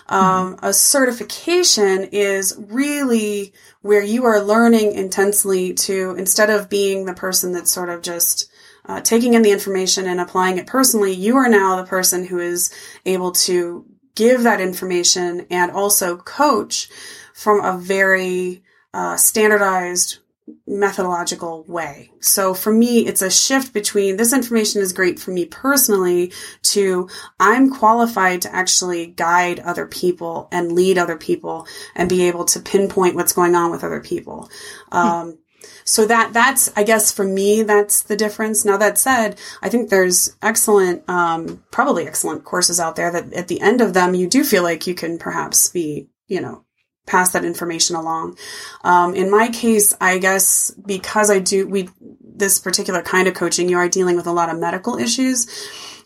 [0.07, 7.13] Um, a certification is really where you are learning intensely to, instead of being the
[7.13, 8.51] person that's sort of just
[8.85, 12.39] uh, taking in the information and applying it personally, you are now the person who
[12.39, 12.73] is
[13.05, 13.85] able to
[14.15, 16.89] give that information and also coach
[17.33, 18.63] from a very
[18.93, 20.19] uh, standardized
[20.67, 22.11] methodological way.
[22.19, 27.09] So for me, it's a shift between this information is great for me personally to
[27.39, 32.59] I'm qualified to actually guide other people and lead other people and be able to
[32.59, 34.49] pinpoint what's going on with other people.
[34.91, 35.39] Um,
[35.85, 38.65] so that that's I guess for me that's the difference.
[38.65, 43.47] Now that said, I think there's excellent, um, probably excellent courses out there that at
[43.47, 46.65] the end of them you do feel like you can perhaps be, you know,
[47.05, 48.37] pass that information along.
[48.83, 51.89] Um, in my case, I guess because I do we
[52.21, 55.47] this particular kind of coaching, you are dealing with a lot of medical issues.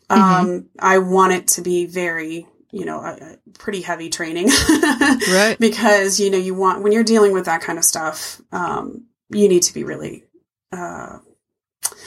[0.10, 0.66] Um, Mm-hmm.
[0.80, 4.50] I want it to be very you know, a, a pretty heavy training.
[5.30, 5.58] Right.
[5.60, 9.50] Because, you know, you want, when you're dealing with that kind of stuff, um, you
[9.50, 10.24] need to be really,
[10.72, 11.18] uh,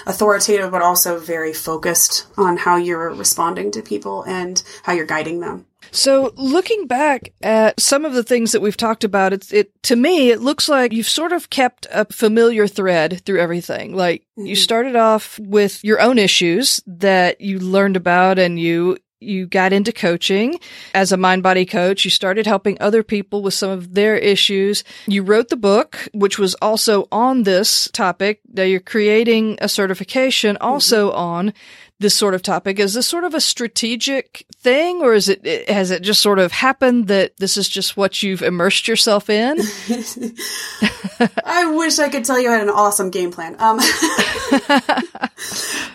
[0.06, 5.40] authoritative, but also very focused on how you're responding to people and how you're guiding
[5.40, 5.66] them.
[5.92, 9.96] So looking back at some of the things that we've talked about, it's it to
[9.96, 13.94] me it looks like you've sort of kept a familiar thread through everything.
[13.96, 14.62] Like you Mhm.
[14.62, 19.92] started off with your own issues that you learned about and you you got into
[19.92, 20.58] coaching
[20.94, 22.06] as a mind body coach.
[22.06, 24.82] You started helping other people with some of their issues.
[25.06, 28.40] You wrote the book, which was also on this topic.
[28.50, 31.52] Now you're creating a certification also on
[32.00, 32.78] this sort of topic.
[32.78, 36.50] Is this sort of a strategic thing or is it, has it just sort of
[36.50, 39.60] happened that this is just what you've immersed yourself in?
[41.44, 43.54] I wish I could tell you I had an awesome game plan.
[43.58, 43.82] Um, uh,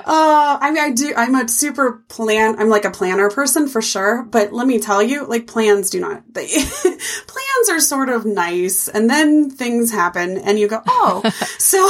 [0.06, 1.14] I mean, I do.
[1.18, 2.60] I'm a super plan.
[2.60, 4.24] I'm like a planner person for sure.
[4.24, 6.22] But let me tell you, like plans do not.
[6.32, 6.48] They,
[6.84, 11.24] plans are sort of nice, and then things happen, and you go, oh,
[11.58, 11.90] so.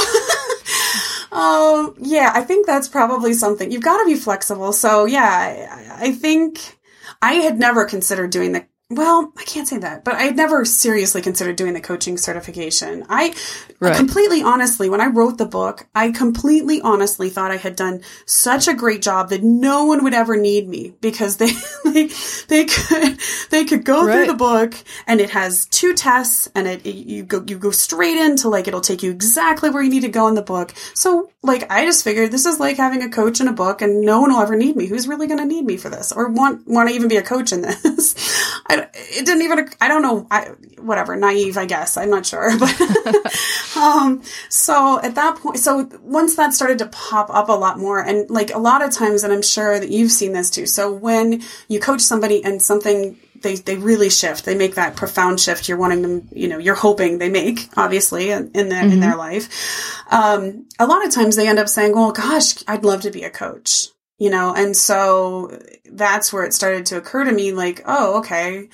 [1.32, 3.70] Um, yeah, I think that's probably something.
[3.70, 4.72] You've got to be flexible.
[4.72, 6.78] So yeah, I, I think
[7.22, 8.66] I had never considered doing the.
[8.88, 13.04] Well, I can't say that, but I had never seriously considered doing the coaching certification.
[13.08, 13.34] I
[13.80, 13.96] Right.
[13.96, 18.68] completely honestly, when I wrote the book, I completely honestly thought I had done such
[18.68, 21.50] a great job that no one would ever need me because they
[21.84, 22.08] they,
[22.48, 23.18] they could
[23.50, 24.74] they could go through the book
[25.08, 28.68] and it has two tests and it, it- you go you go straight into like
[28.68, 30.72] it'll take you exactly where you need to go in the book.
[30.94, 34.00] So like I just figured this is like having a coach in a book and
[34.00, 34.86] no one will ever need me.
[34.86, 37.22] Who's really going to need me for this or want want to even be a
[37.22, 38.14] coach in this?
[38.68, 42.56] I, it didn't even I don't know I whatever naive I guess I'm not sure
[42.58, 43.36] but
[43.76, 48.00] um so at that point so once that started to pop up a lot more
[48.00, 50.92] and like a lot of times and i'm sure that you've seen this too so
[50.92, 55.68] when you coach somebody and something they, they really shift they make that profound shift
[55.68, 59.16] you're wanting them you know you're hoping they make obviously in, in their in their
[59.16, 63.10] life um a lot of times they end up saying well gosh i'd love to
[63.10, 65.58] be a coach you know and so
[65.90, 68.68] that's where it started to occur to me like oh okay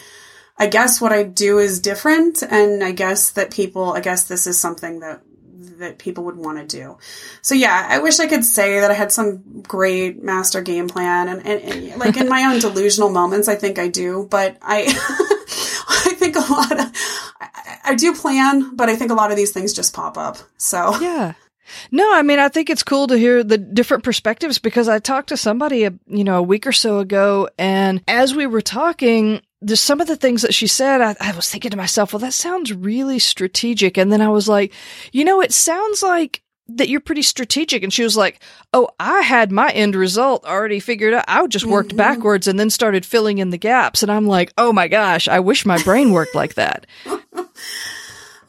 [0.58, 4.46] I guess what I do is different, and I guess that people, I guess this
[4.46, 5.22] is something that
[5.78, 6.98] that people would want to do.
[7.40, 11.28] So yeah, I wish I could say that I had some great master game plan,
[11.28, 14.82] and, and, and like in my own delusional moments, I think I do, but I
[16.08, 16.92] I think a lot of
[17.40, 20.38] I, I do plan, but I think a lot of these things just pop up.
[20.58, 21.32] So Yeah.
[21.90, 25.28] No, I mean, I think it's cool to hear the different perspectives because I talked
[25.30, 29.42] to somebody, uh, you know, a week or so ago, and as we were talking,
[29.60, 32.20] there's some of the things that she said, I, I was thinking to myself, well,
[32.20, 33.96] that sounds really strategic.
[33.96, 34.72] And then I was like,
[35.12, 37.82] you know, it sounds like that you're pretty strategic.
[37.84, 38.40] And she was like,
[38.72, 41.24] oh, I had my end result already figured out.
[41.28, 41.96] I just worked Mhm.
[41.98, 44.02] backwards and then started filling in the gaps.
[44.02, 46.86] And I'm like, oh my gosh, I wish my brain worked like that.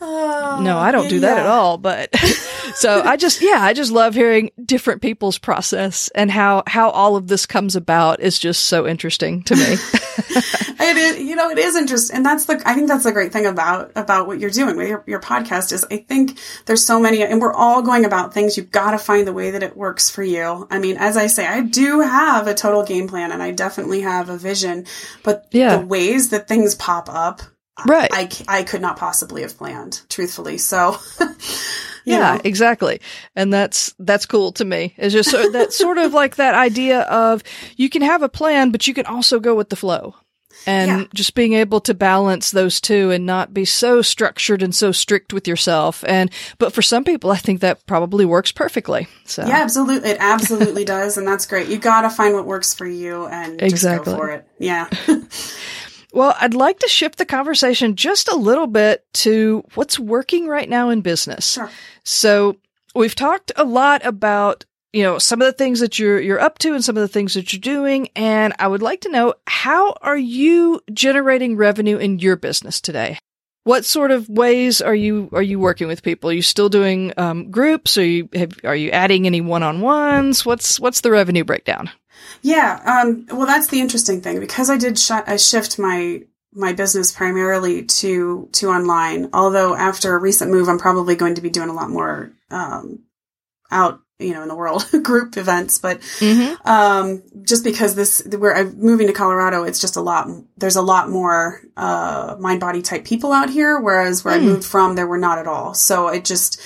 [0.02, 1.78] no, I don't do that at all.
[1.78, 2.10] But
[2.76, 7.16] so I just, yeah, I just love hearing different people's process and how, how all
[7.16, 9.62] of this comes about is just so interesting to me.
[9.66, 12.18] it is, you know, it is interesting.
[12.18, 14.88] And that's the, I think that's the great thing about, about what you're doing with
[14.88, 18.58] your, your podcast is I think there's so many, and we're all going about things.
[18.58, 20.68] You've got to find the way that it works for you.
[20.70, 24.02] I mean, as I say, I do have a total game plan and I definitely
[24.02, 24.86] have a vision,
[25.24, 25.78] but yeah.
[25.78, 27.42] the ways that things pop up
[27.88, 30.98] right I, I could not possibly have planned truthfully so
[32.06, 32.42] yeah know.
[32.44, 33.02] exactly.
[33.36, 34.94] And that's that's cool to me.
[34.98, 37.44] It's just so, that's sort of like that idea of
[37.78, 40.16] you can have a plan but you can also go with the flow.
[40.66, 41.08] And yeah.
[41.14, 45.34] just being able to balance those two and not be so structured and so strict
[45.34, 46.06] with yourself.
[46.08, 49.08] And but for some people i think that probably works perfectly.
[49.26, 49.46] So.
[49.46, 50.12] Yeah absolutely.
[50.12, 51.18] It absolutely does.
[51.18, 51.68] And that's great.
[51.68, 54.06] You gotta find what works for you and exactly.
[54.06, 54.48] just go for it.
[54.60, 54.90] Yeah
[56.14, 60.70] Well, I'd like to shift the conversation just a little bit to what's working right
[60.70, 61.54] now in business.
[61.54, 61.72] Sure.
[62.04, 62.58] So
[62.94, 66.60] we've talked a lot about, you know, some of the things that you're, you're up
[66.60, 68.10] to and some of the things that you're doing.
[68.16, 73.18] And I would like to know, how are you generating revenue in your business today?
[73.64, 76.30] What sort of ways are you, are you working with people?
[76.30, 77.98] Are you still doing, um, groups?
[77.98, 80.46] Are you, have, are you adding any one-on-ones?
[80.46, 81.90] What's, what's the revenue breakdown?
[82.42, 82.82] Yeah.
[82.86, 87.12] Um, well, that's the interesting thing because I did sh- I shift my my business
[87.12, 89.30] primarily to to online.
[89.34, 93.04] Although after a recent move, I'm probably going to be doing a lot more um,
[93.72, 96.68] out you know in the world group events but mm-hmm.
[96.68, 100.82] um, just because this where i'm moving to colorado it's just a lot there's a
[100.82, 104.42] lot more uh, mind body type people out here whereas where mm.
[104.42, 106.62] i moved from there were not at all so it just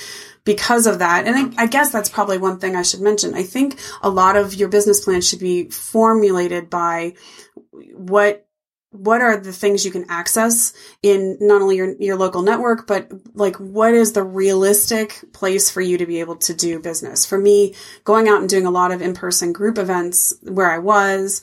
[0.48, 1.28] because of that.
[1.28, 3.34] And I, I, guess that's probably one thing I should mention.
[3.34, 7.16] I think a lot of your business plan should be formulated by
[7.94, 8.46] what
[8.92, 13.12] what are the things you can access in not only your your local network but
[13.34, 17.38] like what is the realistic place for you to be able to do business for
[17.38, 21.42] me going out and doing a lot of in-person group events where I was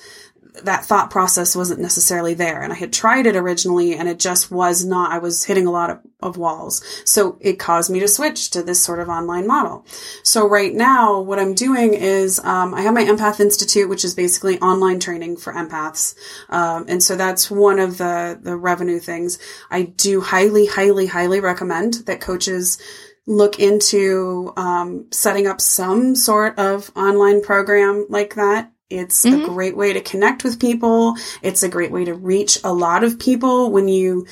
[0.63, 2.63] that thought process wasn't necessarily there.
[2.63, 5.71] And I had tried it originally and it just was not, I was hitting a
[5.71, 6.85] lot of, of walls.
[7.05, 9.85] So it caused me to switch to this sort of online model.
[10.23, 14.15] So right now, what I'm doing is, um, I have my Empath Institute, which is
[14.15, 16.15] basically online training for empaths.
[16.49, 19.39] Um, and so that's one of the, the revenue things.
[19.71, 22.79] I do highly, highly, highly recommend that coaches
[23.27, 29.43] look into um, setting up some sort of online program like that it's mm-hmm.
[29.43, 31.15] a great way to connect with people.
[31.43, 34.27] It's a great way to reach a lot of people when you,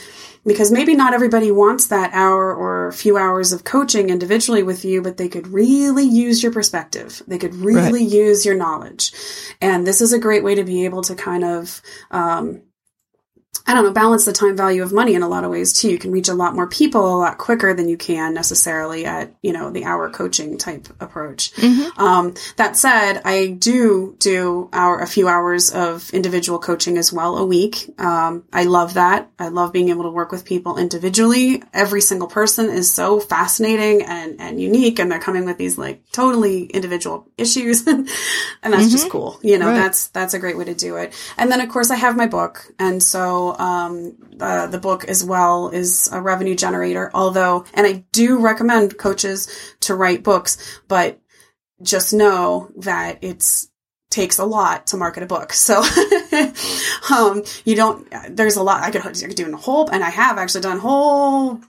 [0.44, 4.85] because maybe not everybody wants that hour or a few hours of coaching individually with
[4.85, 7.22] you, but they could really use your perspective.
[7.27, 8.12] They could really right.
[8.12, 9.12] use your knowledge.
[9.61, 12.62] And this is a great way to be able to kind of, um,
[13.67, 15.91] I don't know, balance the time value of money in a lot of ways too.
[15.91, 19.35] You can reach a lot more people a lot quicker than you can necessarily at,
[19.43, 21.53] you know, the hour coaching type approach.
[21.55, 22.01] Mm-hmm.
[22.01, 27.37] Um, that said, I do do our, a few hours of individual coaching as well
[27.37, 27.88] a week.
[27.99, 29.31] Um, I love that.
[29.38, 31.62] I love being able to work with people individually.
[31.73, 36.03] Every single person is so fascinating and, and unique and they're coming with these like
[36.11, 37.87] totally individual issues.
[37.87, 38.88] and that's mm-hmm.
[38.88, 39.38] just cool.
[39.43, 39.75] You know, right.
[39.77, 41.15] that's, that's a great way to do it.
[41.38, 42.67] And then of course I have my book.
[42.79, 47.11] And so, um, uh, the book as well is a revenue generator.
[47.14, 49.48] Although, and I do recommend coaches
[49.81, 51.20] to write books, but
[51.83, 53.68] just know that it's
[54.12, 55.52] takes a lot to market a book.
[55.62, 55.83] So,
[57.14, 60.11] um, you don't, there's a lot I could, I could do a whole, and I
[60.11, 61.61] have actually done whole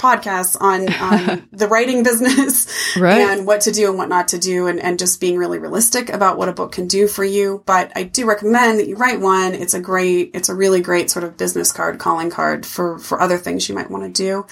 [0.00, 3.18] podcasts on, on the writing business right.
[3.18, 6.08] and what to do and what not to do and, and just being really realistic
[6.08, 7.62] about what a book can do for you.
[7.66, 9.54] But I do recommend that you write one.
[9.54, 13.20] It's a great, it's a really great sort of business card, calling card for, for
[13.20, 14.46] other things you might want to do.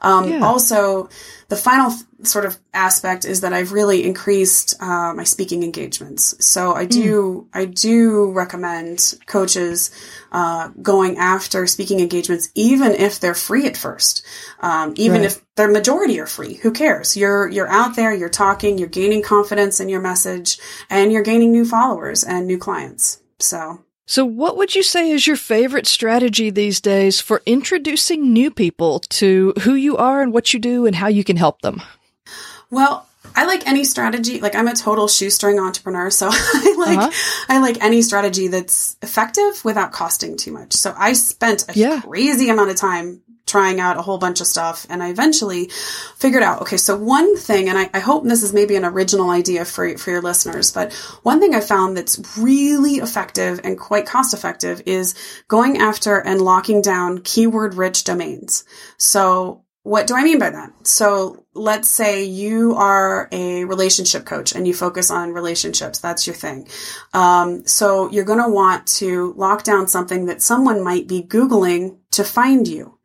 [0.00, 0.44] Um, yeah.
[0.44, 1.08] also,
[1.52, 6.34] the final th- sort of aspect is that I've really increased uh, my speaking engagements.
[6.40, 7.46] So I do mm.
[7.52, 9.90] I do recommend coaches
[10.32, 14.24] uh, going after speaking engagements, even if they're free at first,
[14.60, 15.26] um, even right.
[15.26, 16.54] if their majority are free.
[16.54, 17.18] Who cares?
[17.18, 21.52] You're you're out there, you're talking, you're gaining confidence in your message, and you're gaining
[21.52, 23.20] new followers and new clients.
[23.40, 28.50] So so, what would you say is your favorite strategy these days for introducing new
[28.50, 31.80] people to who you are and what you do and how you can help them?
[32.68, 34.40] Well, I like any strategy.
[34.40, 37.46] Like I'm a total shoestring entrepreneur, so I like uh-huh.
[37.48, 40.74] I like any strategy that's effective without costing too much.
[40.74, 42.00] So I spent a yeah.
[42.00, 44.86] crazy amount of time trying out a whole bunch of stuff.
[44.88, 45.70] And I eventually
[46.16, 49.28] figured out, okay, so one thing, and I, I, hope this is maybe an original
[49.28, 54.06] idea for, for your listeners, but one thing I found that's really effective and quite
[54.06, 55.14] cost effective is
[55.48, 58.64] going after and locking down keyword rich domains.
[58.96, 60.86] So what do I mean by that?
[60.86, 65.98] So let's say you are a relationship coach and you focus on relationships.
[65.98, 66.68] That's your thing.
[67.12, 71.98] Um, so you're going to want to lock down something that someone might be Googling
[72.12, 72.98] to find you.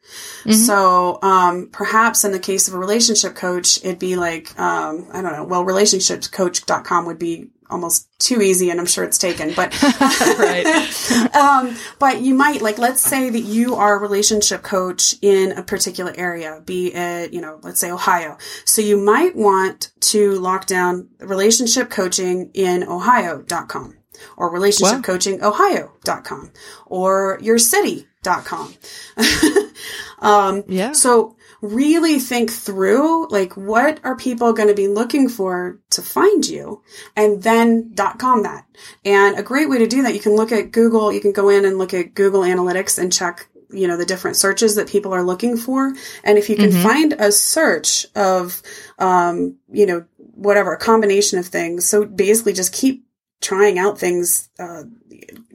[0.43, 0.51] Mm-hmm.
[0.51, 5.21] So, um, perhaps in the case of a relationship coach, it'd be like, um, I
[5.21, 9.71] don't know, well, relationshipscoach.com would be almost too easy and I'm sure it's taken, but,
[10.39, 11.35] right.
[11.35, 15.63] um, but you might like, let's say that you are a relationship coach in a
[15.63, 18.37] particular area, be it, you know, let's say Ohio.
[18.65, 23.97] So you might want to lock down relationship coaching in ohio.com
[24.35, 26.51] or relationship coaching ohio.com
[26.85, 28.73] or your city.com.
[30.19, 30.91] um, yeah.
[30.91, 36.45] So really think through like what are people going to be looking for to find
[36.45, 36.83] you
[37.15, 38.65] and then dot com that.
[39.03, 41.49] And a great way to do that, you can look at Google, you can go
[41.49, 45.13] in and look at Google Analytics and check you know the different searches that people
[45.13, 45.93] are looking for
[46.23, 46.83] and if you can mm-hmm.
[46.83, 48.61] find a search of
[48.97, 53.05] um you know whatever a combination of things so basically just keep
[53.41, 54.83] trying out things uh,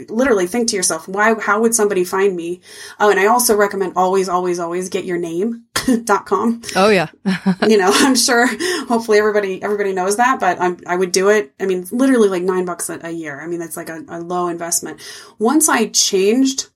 [0.09, 2.61] literally think to yourself why how would somebody find me?
[3.01, 5.65] Oh and i also recommend always always always get your name
[6.05, 6.63] dot com.
[6.77, 7.09] Oh yeah.
[7.69, 8.47] You know i'm sure
[8.87, 11.53] hopefully everybody everybody knows that but I'm, i would do it.
[11.61, 13.41] I mean literally like nine bucks a, a year.
[13.41, 15.01] I mean that's like a, a low investment.
[15.39, 16.69] Once i changed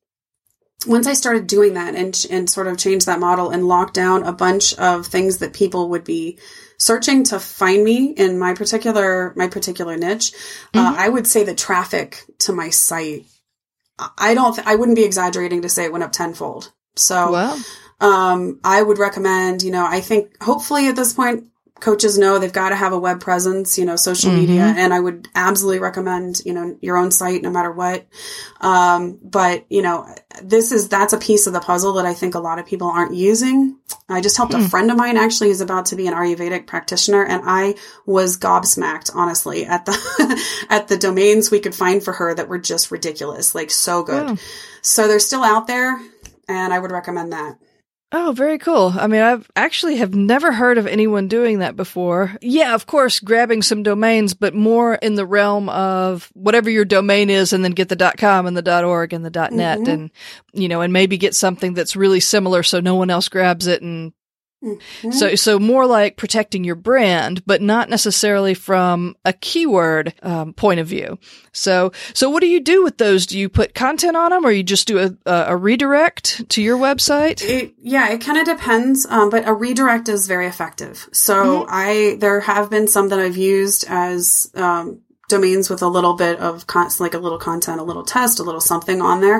[0.86, 4.22] once I started doing that and and sort of changed that model and locked down
[4.22, 6.38] a bunch of things that people would be
[6.78, 10.32] searching to find me in my particular my particular niche,
[10.74, 10.86] uh, mm-hmm.
[10.86, 13.24] uh, I would say the traffic to my site.
[14.18, 14.54] I don't.
[14.54, 16.72] Th- I wouldn't be exaggerating to say it went up tenfold.
[16.96, 17.56] So, wow.
[18.00, 19.62] um, I would recommend.
[19.62, 21.44] You know, I think hopefully at this point
[21.80, 24.40] coaches know they've got to have a web presence, you know, social mm-hmm.
[24.40, 24.62] media.
[24.62, 28.06] And I would absolutely recommend, you know, your own site no matter what.
[28.60, 30.06] Um, but, you know,
[30.42, 32.88] this is, that's a piece of the puzzle that I think a lot of people
[32.88, 33.78] aren't using.
[34.08, 34.64] I just helped mm.
[34.64, 37.24] a friend of mine actually who's about to be an Ayurvedic practitioner.
[37.24, 37.74] And I
[38.06, 42.58] was gobsmacked, honestly, at the, at the domains we could find for her that were
[42.58, 44.38] just ridiculous, like so good.
[44.80, 46.00] So they're still out there
[46.48, 47.58] and I would recommend that.
[48.12, 48.94] Oh, very cool.
[48.96, 52.36] I mean, I've actually have never heard of anyone doing that before.
[52.40, 57.30] Yeah, of course, grabbing some domains, but more in the realm of whatever your domain
[57.30, 59.90] is and then get the .com and the .org and the .net mm-hmm.
[59.90, 60.10] and,
[60.52, 63.82] you know, and maybe get something that's really similar so no one else grabs it
[63.82, 64.12] and
[64.64, 65.10] Mm-hmm.
[65.10, 70.80] So, so more like protecting your brand, but not necessarily from a keyword um, point
[70.80, 71.18] of view.
[71.52, 73.26] So, so what do you do with those?
[73.26, 76.78] Do you put content on them, or you just do a, a redirect to your
[76.78, 77.42] website?
[77.42, 81.08] It, yeah, it kind of depends, um, but a redirect is very effective.
[81.12, 81.70] So, mm-hmm.
[81.70, 86.38] I there have been some that I've used as um, domains with a little bit
[86.38, 89.38] of con- like a little content, a little test, a little something on there.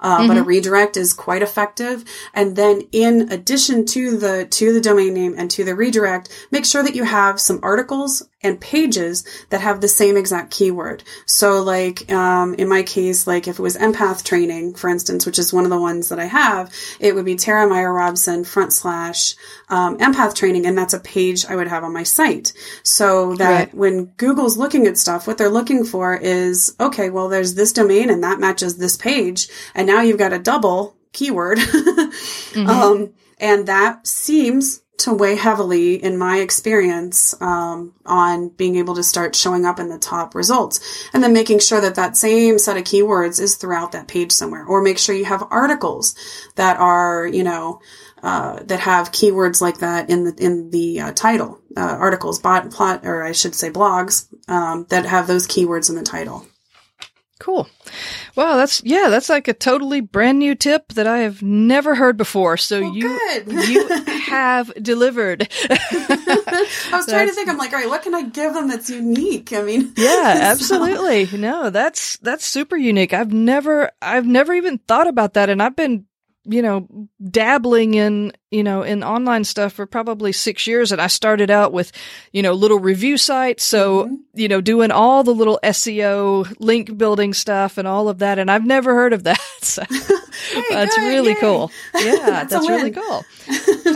[0.00, 0.28] Uh, mm-hmm.
[0.28, 0.48] But a mm-hmm.
[0.48, 2.04] redirect is quite effective.
[2.34, 6.64] And then in addition to the, to the domain name and to the redirect, make
[6.64, 11.02] sure that you have some articles and pages that have the same exact keyword.
[11.24, 15.38] So like, um, in my case, like if it was empath training, for instance, which
[15.38, 18.72] is one of the ones that I have, it would be Tara Meyer Robson front
[18.72, 19.34] slash,
[19.68, 20.66] um, empath training.
[20.66, 22.52] And that's a page I would have on my site.
[22.82, 23.74] So that right.
[23.74, 28.10] when Google's looking at stuff, what they're looking for is, okay, well, there's this domain
[28.10, 29.48] and that matches this page.
[29.74, 31.58] And now you've got a double keyword.
[31.58, 32.68] mm-hmm.
[32.68, 39.02] um, and that seems to weigh heavily in my experience um, on being able to
[39.02, 42.76] start showing up in the top results and then making sure that that same set
[42.76, 46.14] of keywords is throughout that page somewhere or make sure you have articles
[46.56, 47.80] that are you know
[48.22, 52.70] uh, that have keywords like that in the in the uh, title uh, articles bot
[52.70, 56.46] plot or i should say blogs um, that have those keywords in the title
[57.38, 57.68] Cool.
[58.34, 62.16] Wow, that's yeah, that's like a totally brand new tip that I have never heard
[62.16, 62.56] before.
[62.56, 63.08] So oh, you
[63.46, 63.88] you
[64.28, 65.46] have delivered.
[65.68, 67.50] I was trying to think.
[67.50, 69.52] I'm like, all right, what can I give them that's unique?
[69.52, 71.26] I mean, yeah, absolutely.
[71.26, 71.36] So.
[71.36, 73.12] No, that's that's super unique.
[73.12, 76.06] I've never I've never even thought about that, and I've been
[76.48, 76.88] you know,
[77.30, 80.92] dabbling in, you know, in online stuff for probably six years.
[80.92, 81.92] And I started out with,
[82.32, 83.64] you know, little review sites.
[83.64, 84.14] So, mm-hmm.
[84.34, 88.38] you know, doing all the little SEO link building stuff and all of that.
[88.38, 89.40] And I've never heard of that.
[89.66, 91.40] So hey, that's really yay.
[91.40, 91.72] cool.
[91.96, 93.24] Yeah, that's, that's really cool.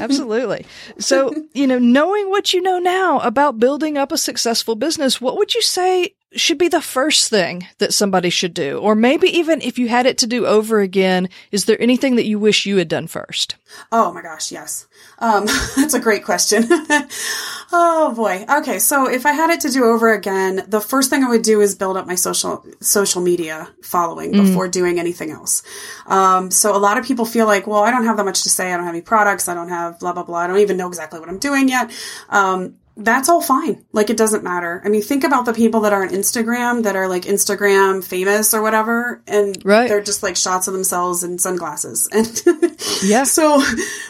[0.01, 0.67] Absolutely.
[0.99, 5.37] So, you know, knowing what you know now about building up a successful business, what
[5.37, 8.79] would you say should be the first thing that somebody should do?
[8.79, 12.27] Or maybe even if you had it to do over again, is there anything that
[12.27, 13.57] you wish you had done first?
[13.91, 14.87] Oh my gosh, yes.
[15.19, 16.65] Um, that's a great question.
[17.73, 18.45] oh boy.
[18.59, 21.43] Okay, so if I had it to do over again, the first thing I would
[21.43, 24.47] do is build up my social social media following mm.
[24.47, 25.63] before doing anything else.
[26.07, 28.51] Um, so a lot of people feel like, well, I don't have that much to
[28.51, 28.73] say.
[28.73, 29.49] I don't have any products.
[29.49, 30.39] I don't have blah blah blah.
[30.39, 31.91] I don't even know exactly what I'm doing yet.
[32.29, 33.85] Um, that's all fine.
[33.93, 34.83] Like it doesn't matter.
[34.85, 38.53] I mean, think about the people that are on Instagram that are like Instagram famous
[38.53, 39.89] or whatever, and right.
[39.89, 42.09] they're just like shots of themselves in sunglasses.
[42.13, 42.43] And
[43.05, 43.63] yeah, so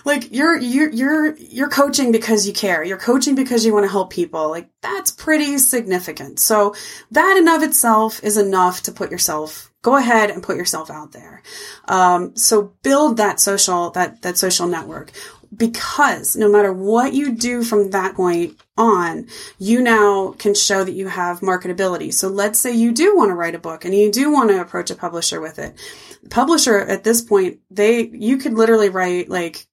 [0.05, 2.83] like you're you're you're you're coaching because you care.
[2.83, 4.51] You're coaching because you want to help people.
[4.51, 6.41] Like that's pretty significant.
[6.41, 6.75] So
[7.13, 11.13] that in of itself is enough to put yourself go ahead and put yourself out
[11.13, 11.43] there.
[11.89, 15.13] Um, so build that social that that social network
[15.55, 19.27] because no matter what you do from that point on,
[19.59, 22.13] you now can show that you have marketability.
[22.13, 24.61] So let's say you do want to write a book and you do want to
[24.61, 25.75] approach a publisher with it.
[26.23, 29.67] The publisher at this point, they, you could literally write like,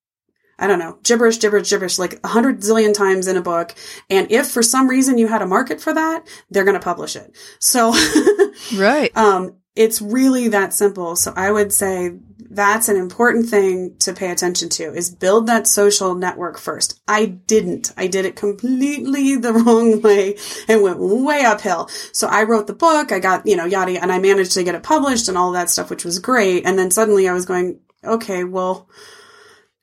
[0.60, 3.76] I don't know, gibberish, gibberish, gibberish, like a hundred zillion times in a book.
[4.10, 7.16] And if for some reason you had a market for that, they're going to publish
[7.16, 7.36] it.
[7.60, 7.94] So,
[8.76, 9.16] right.
[9.16, 11.16] Um, it's really that simple.
[11.16, 12.18] So I would say
[12.58, 17.00] that's an important thing to pay attention to is build that social network first.
[17.08, 17.94] I didn't.
[17.96, 20.38] I did it completely the wrong way
[20.68, 21.88] and went way uphill.
[22.12, 24.74] So I wrote the book, I got, you know, yada, and I managed to get
[24.74, 26.66] it published and all that stuff, which was great.
[26.66, 28.90] And then suddenly I was going, okay, well,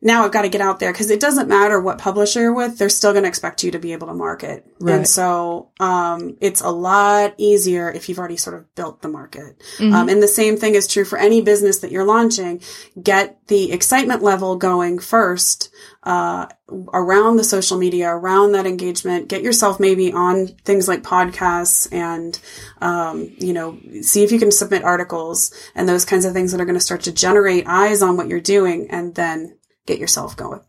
[0.05, 2.77] now I've got to get out there because it doesn't matter what publisher you're with,
[2.77, 4.67] they're still going to expect you to be able to market.
[4.79, 4.97] Right.
[4.97, 9.59] And so, um, it's a lot easier if you've already sort of built the market.
[9.79, 9.95] Mm-hmm.
[9.95, 12.61] Um, and the same thing is true for any business that you're launching.
[13.03, 15.71] Get the excitement level going first,
[16.03, 16.49] uh,
[16.93, 19.29] around the social media, around that engagement.
[19.29, 22.39] Get yourself maybe on things like podcasts and,
[22.83, 26.61] um, you know, see if you can submit articles and those kinds of things that
[26.61, 29.57] are going to start to generate eyes on what you're doing and then
[29.87, 30.61] get yourself going.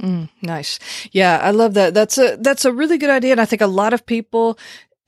[0.00, 0.78] Mm, nice.
[1.12, 1.94] Yeah, I love that.
[1.94, 4.58] That's a that's a really good idea and I think a lot of people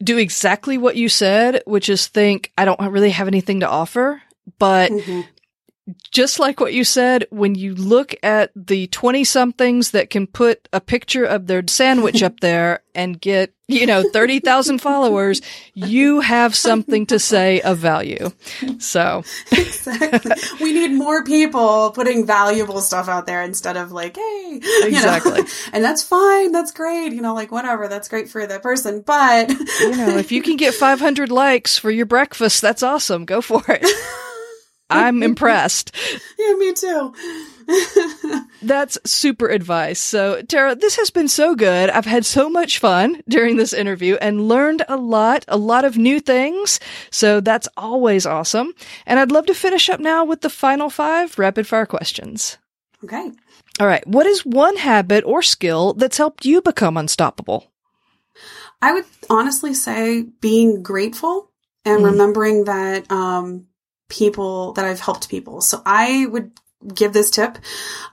[0.02, 4.22] do exactly what you said, which is think I don't really have anything to offer,
[4.58, 5.22] but mm-hmm
[6.10, 10.68] just like what you said, when you look at the 20 somethings that can put
[10.72, 15.40] a picture of their sandwich up there and get, you know, 30,000 followers,
[15.74, 18.30] you have something to say of value.
[18.78, 19.22] So.
[19.50, 20.32] exactly.
[20.60, 25.42] We need more people putting valuable stuff out there instead of like, hey, exactly.
[25.42, 25.48] Know?
[25.72, 26.52] And that's fine.
[26.52, 27.12] That's great.
[27.12, 27.88] You know, like whatever.
[27.88, 29.02] That's great for that person.
[29.02, 33.24] But, you know, if you can get 500 likes for your breakfast, that's awesome.
[33.24, 33.86] Go for it.
[34.90, 35.94] I'm impressed.
[36.38, 37.14] Yeah, me too.
[38.62, 40.00] That's super advice.
[40.00, 41.90] So, Tara, this has been so good.
[41.90, 45.96] I've had so much fun during this interview and learned a lot, a lot of
[45.98, 46.80] new things.
[47.10, 48.72] So that's always awesome.
[49.06, 52.58] And I'd love to finish up now with the final five rapid fire questions.
[53.04, 53.30] Okay.
[53.80, 54.06] All right.
[54.06, 57.70] What is one habit or skill that's helped you become unstoppable?
[58.80, 61.50] I would honestly say being grateful
[61.84, 62.06] and mm.
[62.06, 63.66] remembering that um,
[64.08, 65.60] people that I've helped people.
[65.60, 66.52] So I would
[66.94, 67.58] give this tip.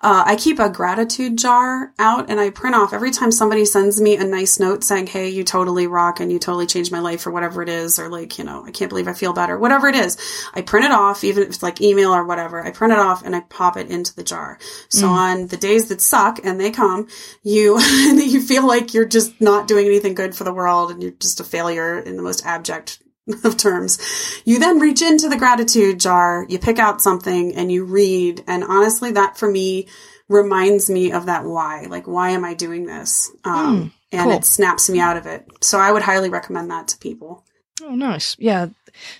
[0.01, 4.01] Uh, I keep a gratitude jar out and I print off every time somebody sends
[4.01, 7.27] me a nice note saying, Hey, you totally rock and you totally changed my life
[7.27, 7.99] or whatever it is.
[7.99, 10.17] Or like, you know, I can't believe I feel better, whatever it is.
[10.53, 12.63] I print it off, even if it's like email or whatever.
[12.63, 14.57] I print it off and I pop it into the jar.
[14.89, 15.11] So mm.
[15.11, 17.07] on the days that suck and they come,
[17.43, 21.11] you, you feel like you're just not doing anything good for the world and you're
[21.11, 22.99] just a failure in the most abject
[23.43, 23.99] of terms.
[24.45, 28.43] You then reach into the gratitude jar, you pick out something and you read.
[28.47, 29.87] And honestly, that for me
[30.27, 31.87] reminds me of that why.
[31.89, 33.31] Like, why am I doing this?
[33.43, 34.37] Um, mm, and cool.
[34.37, 35.47] it snaps me out of it.
[35.61, 37.43] So I would highly recommend that to people.
[37.83, 38.35] Oh, nice.
[38.39, 38.67] Yeah,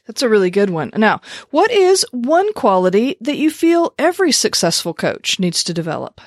[0.07, 0.91] that's a really good one.
[0.95, 6.21] Now, what is one quality that you feel every successful coach needs to develop?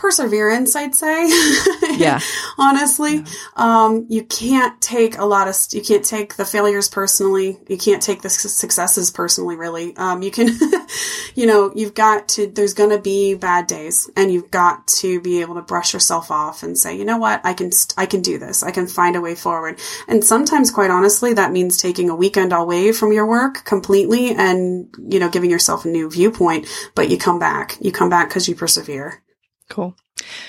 [0.00, 1.28] Perseverance, I'd say.
[1.98, 2.20] yeah.
[2.56, 3.24] Honestly, yeah.
[3.54, 7.58] Um, you can't take a lot of, you can't take the failures personally.
[7.68, 9.94] You can't take the successes personally, really.
[9.96, 10.48] Um, you can,
[11.34, 15.20] you know, you've got to, there's going to be bad days and you've got to
[15.20, 17.42] be able to brush yourself off and say, you know what?
[17.44, 18.62] I can, st- I can do this.
[18.62, 19.78] I can find a way forward.
[20.08, 24.88] And sometimes, quite honestly, that means taking a weekend away from your work completely and,
[24.98, 27.76] you know, giving yourself a new viewpoint, but you come back.
[27.82, 29.22] You come back because you persevere.
[29.70, 29.96] Cool.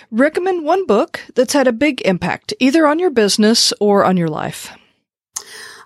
[0.10, 4.28] Recommend one book that's had a big impact, either on your business or on your
[4.28, 4.74] life.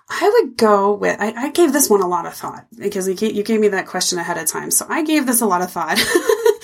[0.08, 3.14] I would go with, I, I gave this one a lot of thought because you
[3.14, 4.70] gave, you gave me that question ahead of time.
[4.70, 5.98] So I gave this a lot of thought.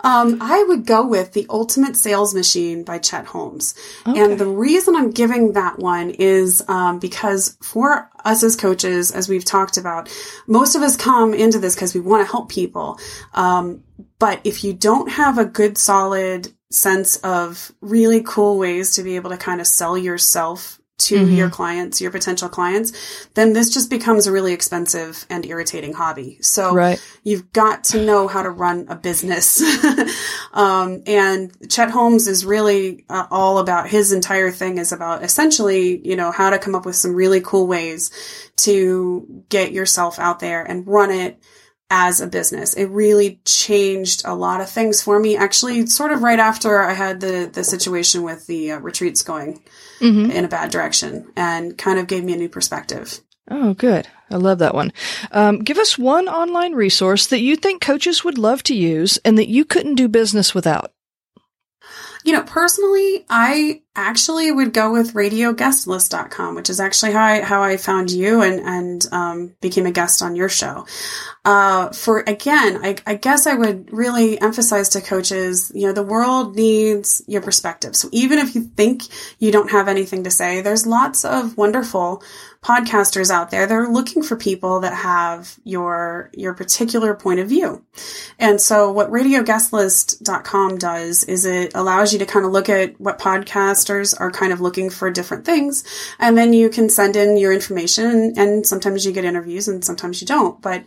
[0.00, 3.74] um, I would go with The Ultimate Sales Machine by Chet Holmes.
[4.06, 4.20] Okay.
[4.20, 9.28] And the reason I'm giving that one is um, because for us as coaches, as
[9.28, 10.08] we've talked about,
[10.46, 12.98] most of us come into this because we want to help people.
[13.34, 13.84] Um,
[14.18, 19.16] but if you don't have a good, solid sense of really cool ways to be
[19.16, 21.34] able to kind of sell yourself to mm-hmm.
[21.34, 26.38] your clients, your potential clients, then this just becomes a really expensive and irritating hobby.
[26.40, 27.02] So right.
[27.24, 29.60] you've got to know how to run a business.
[30.52, 36.00] um, and Chet Holmes is really uh, all about his entire thing is about essentially,
[36.06, 38.12] you know, how to come up with some really cool ways
[38.58, 41.42] to get yourself out there and run it
[41.90, 42.74] as a business.
[42.74, 45.36] It really changed a lot of things for me.
[45.36, 49.62] Actually, sort of right after I had the the situation with the uh, retreats going
[50.00, 50.30] mm-hmm.
[50.30, 53.20] in a bad direction, and kind of gave me a new perspective.
[53.50, 54.08] Oh, good.
[54.30, 54.92] I love that one.
[55.30, 59.36] Um, give us one online resource that you think coaches would love to use and
[59.36, 60.93] that you couldn't do business without.
[62.24, 67.62] You know, personally, I actually would go with radioguestlist.com, which is actually how I, how
[67.62, 70.86] I found you and, and, um, became a guest on your show.
[71.44, 76.02] Uh, for again, I, I guess I would really emphasize to coaches, you know, the
[76.02, 77.94] world needs your perspective.
[77.94, 79.02] So even if you think
[79.38, 82.22] you don't have anything to say, there's lots of wonderful
[82.64, 87.48] podcasters out there that are looking for people that have your your particular point of
[87.48, 87.84] view.
[88.38, 93.18] And so what radioguestlist.com does is it allows you to kind of look at what
[93.18, 95.84] podcasters are kind of looking for different things
[96.18, 100.22] and then you can send in your information and sometimes you get interviews and sometimes
[100.22, 100.60] you don't.
[100.62, 100.84] But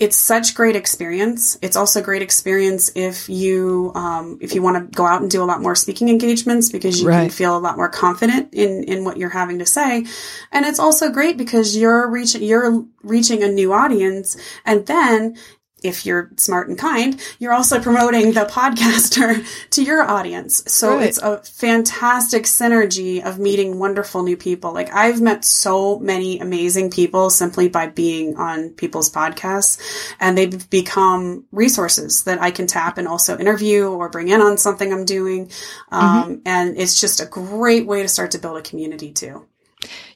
[0.00, 1.56] it's such great experience.
[1.62, 5.42] It's also great experience if you um, if you want to go out and do
[5.42, 7.22] a lot more speaking engagements because you right.
[7.22, 10.04] can feel a lot more confident in in what you're having to say,
[10.50, 15.36] and it's also great because you're reaching you're reaching a new audience, and then
[15.84, 20.64] if you're smart and kind, you're also promoting the podcaster to your audience.
[20.66, 21.08] So right.
[21.08, 24.72] it's a fantastic synergy of meeting wonderful new people.
[24.72, 29.78] Like I've met so many amazing people simply by being on people's podcasts
[30.18, 34.56] and they've become resources that I can tap and also interview or bring in on
[34.56, 35.50] something I'm doing.
[35.92, 36.34] Um, mm-hmm.
[36.46, 39.46] and it's just a great way to start to build a community too.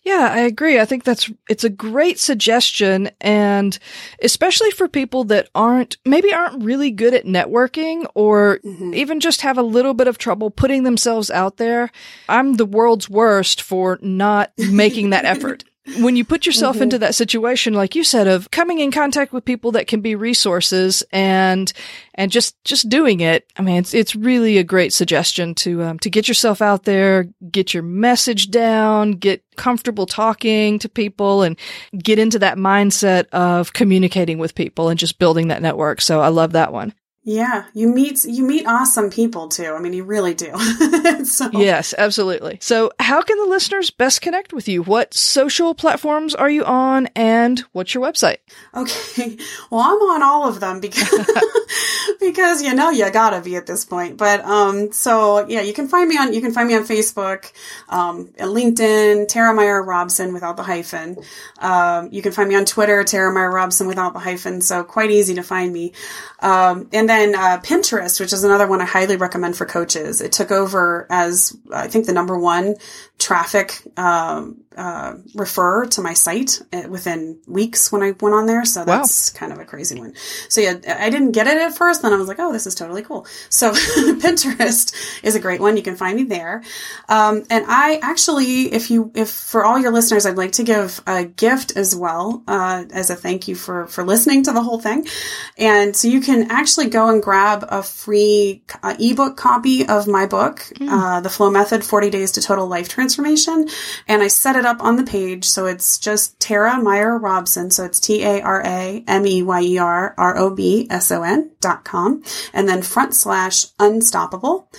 [0.02, 0.78] Yeah, I agree.
[0.78, 3.10] I think that's, it's a great suggestion.
[3.20, 3.78] And
[4.22, 8.94] especially for people that aren't, maybe aren't really good at networking or mm-hmm.
[8.94, 11.90] even just have a little bit of trouble putting themselves out there.
[12.28, 15.64] I'm the world's worst for not making that effort
[15.96, 16.84] when you put yourself mm-hmm.
[16.84, 20.14] into that situation, like you said, of coming in contact with people that can be
[20.14, 21.72] resources and,
[22.14, 23.50] and just, just doing it.
[23.56, 27.28] I mean, it's, it's really a great suggestion to, um, to get yourself out there,
[27.50, 31.58] get your message down, get comfortable talking to people and
[31.96, 36.00] get into that mindset of communicating with people and just building that network.
[36.00, 36.94] So I love that one.
[37.28, 39.74] Yeah, you meet you meet awesome people too.
[39.74, 40.50] I mean, you really do.
[41.26, 41.50] so.
[41.52, 42.56] Yes, absolutely.
[42.62, 44.82] So, how can the listeners best connect with you?
[44.82, 48.38] What social platforms are you on, and what's your website?
[48.74, 49.36] Okay,
[49.70, 51.06] well, I'm on all of them because
[52.18, 54.16] because you know you gotta be at this point.
[54.16, 57.52] But um, so yeah, you can find me on you can find me on Facebook,
[57.90, 61.18] um, LinkedIn, Tara Meyer Robson without the hyphen.
[61.58, 64.62] Um, you can find me on Twitter, Tara Meyer Robson without the hyphen.
[64.62, 65.92] So quite easy to find me.
[66.40, 70.20] Um, and then then uh, Pinterest, which is another one I highly recommend for coaches.
[70.20, 72.76] It took over as I think the number one
[73.18, 78.64] traffic um, uh, refer to my site uh, within weeks when I went on there.
[78.64, 79.40] So that's wow.
[79.40, 80.14] kind of a crazy one.
[80.48, 82.02] So yeah, I didn't get it at first.
[82.02, 83.26] Then I was like, oh, this is totally cool.
[83.48, 84.94] So Pinterest
[85.24, 85.76] is a great one.
[85.76, 86.62] You can find me there.
[87.08, 91.02] Um, and I actually, if you, if for all your listeners, I'd like to give
[91.08, 94.78] a gift as well, uh, as a thank you for, for listening to the whole
[94.78, 95.08] thing.
[95.56, 100.26] And so you can actually go and grab a free uh, ebook copy of my
[100.26, 101.22] book, mm.
[101.22, 103.07] The Flow Method, 40 Days to Total Life Transformation.
[103.16, 105.44] And I set it up on the page.
[105.44, 107.70] So it's just Tara Meyer Robson.
[107.70, 111.10] So it's T A R A M E Y E R R O B S
[111.10, 112.22] O N dot com.
[112.52, 114.70] And then front slash unstoppable.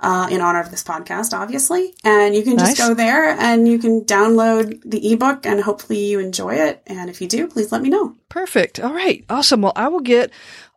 [0.00, 1.94] Uh, in honor of this podcast, obviously.
[2.04, 2.88] And you can just nice.
[2.88, 6.82] go there and you can download the ebook and hopefully you enjoy it.
[6.86, 8.14] And if you do, please let me know.
[8.28, 8.80] Perfect.
[8.80, 9.24] All right.
[9.30, 9.62] Awesome.
[9.62, 10.30] Well, I will get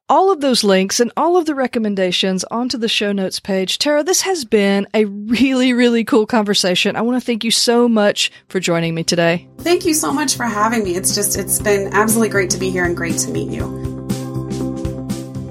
[0.10, 3.78] all of those links and all of the recommendations onto the show notes page.
[3.78, 6.96] Tara, this has been a really, really cool conversation.
[6.96, 9.48] I want to thank you so much for joining me today.
[9.60, 10.96] Thank you so much for having me.
[10.96, 14.07] It's just, it's been absolutely great to be here and great to meet you.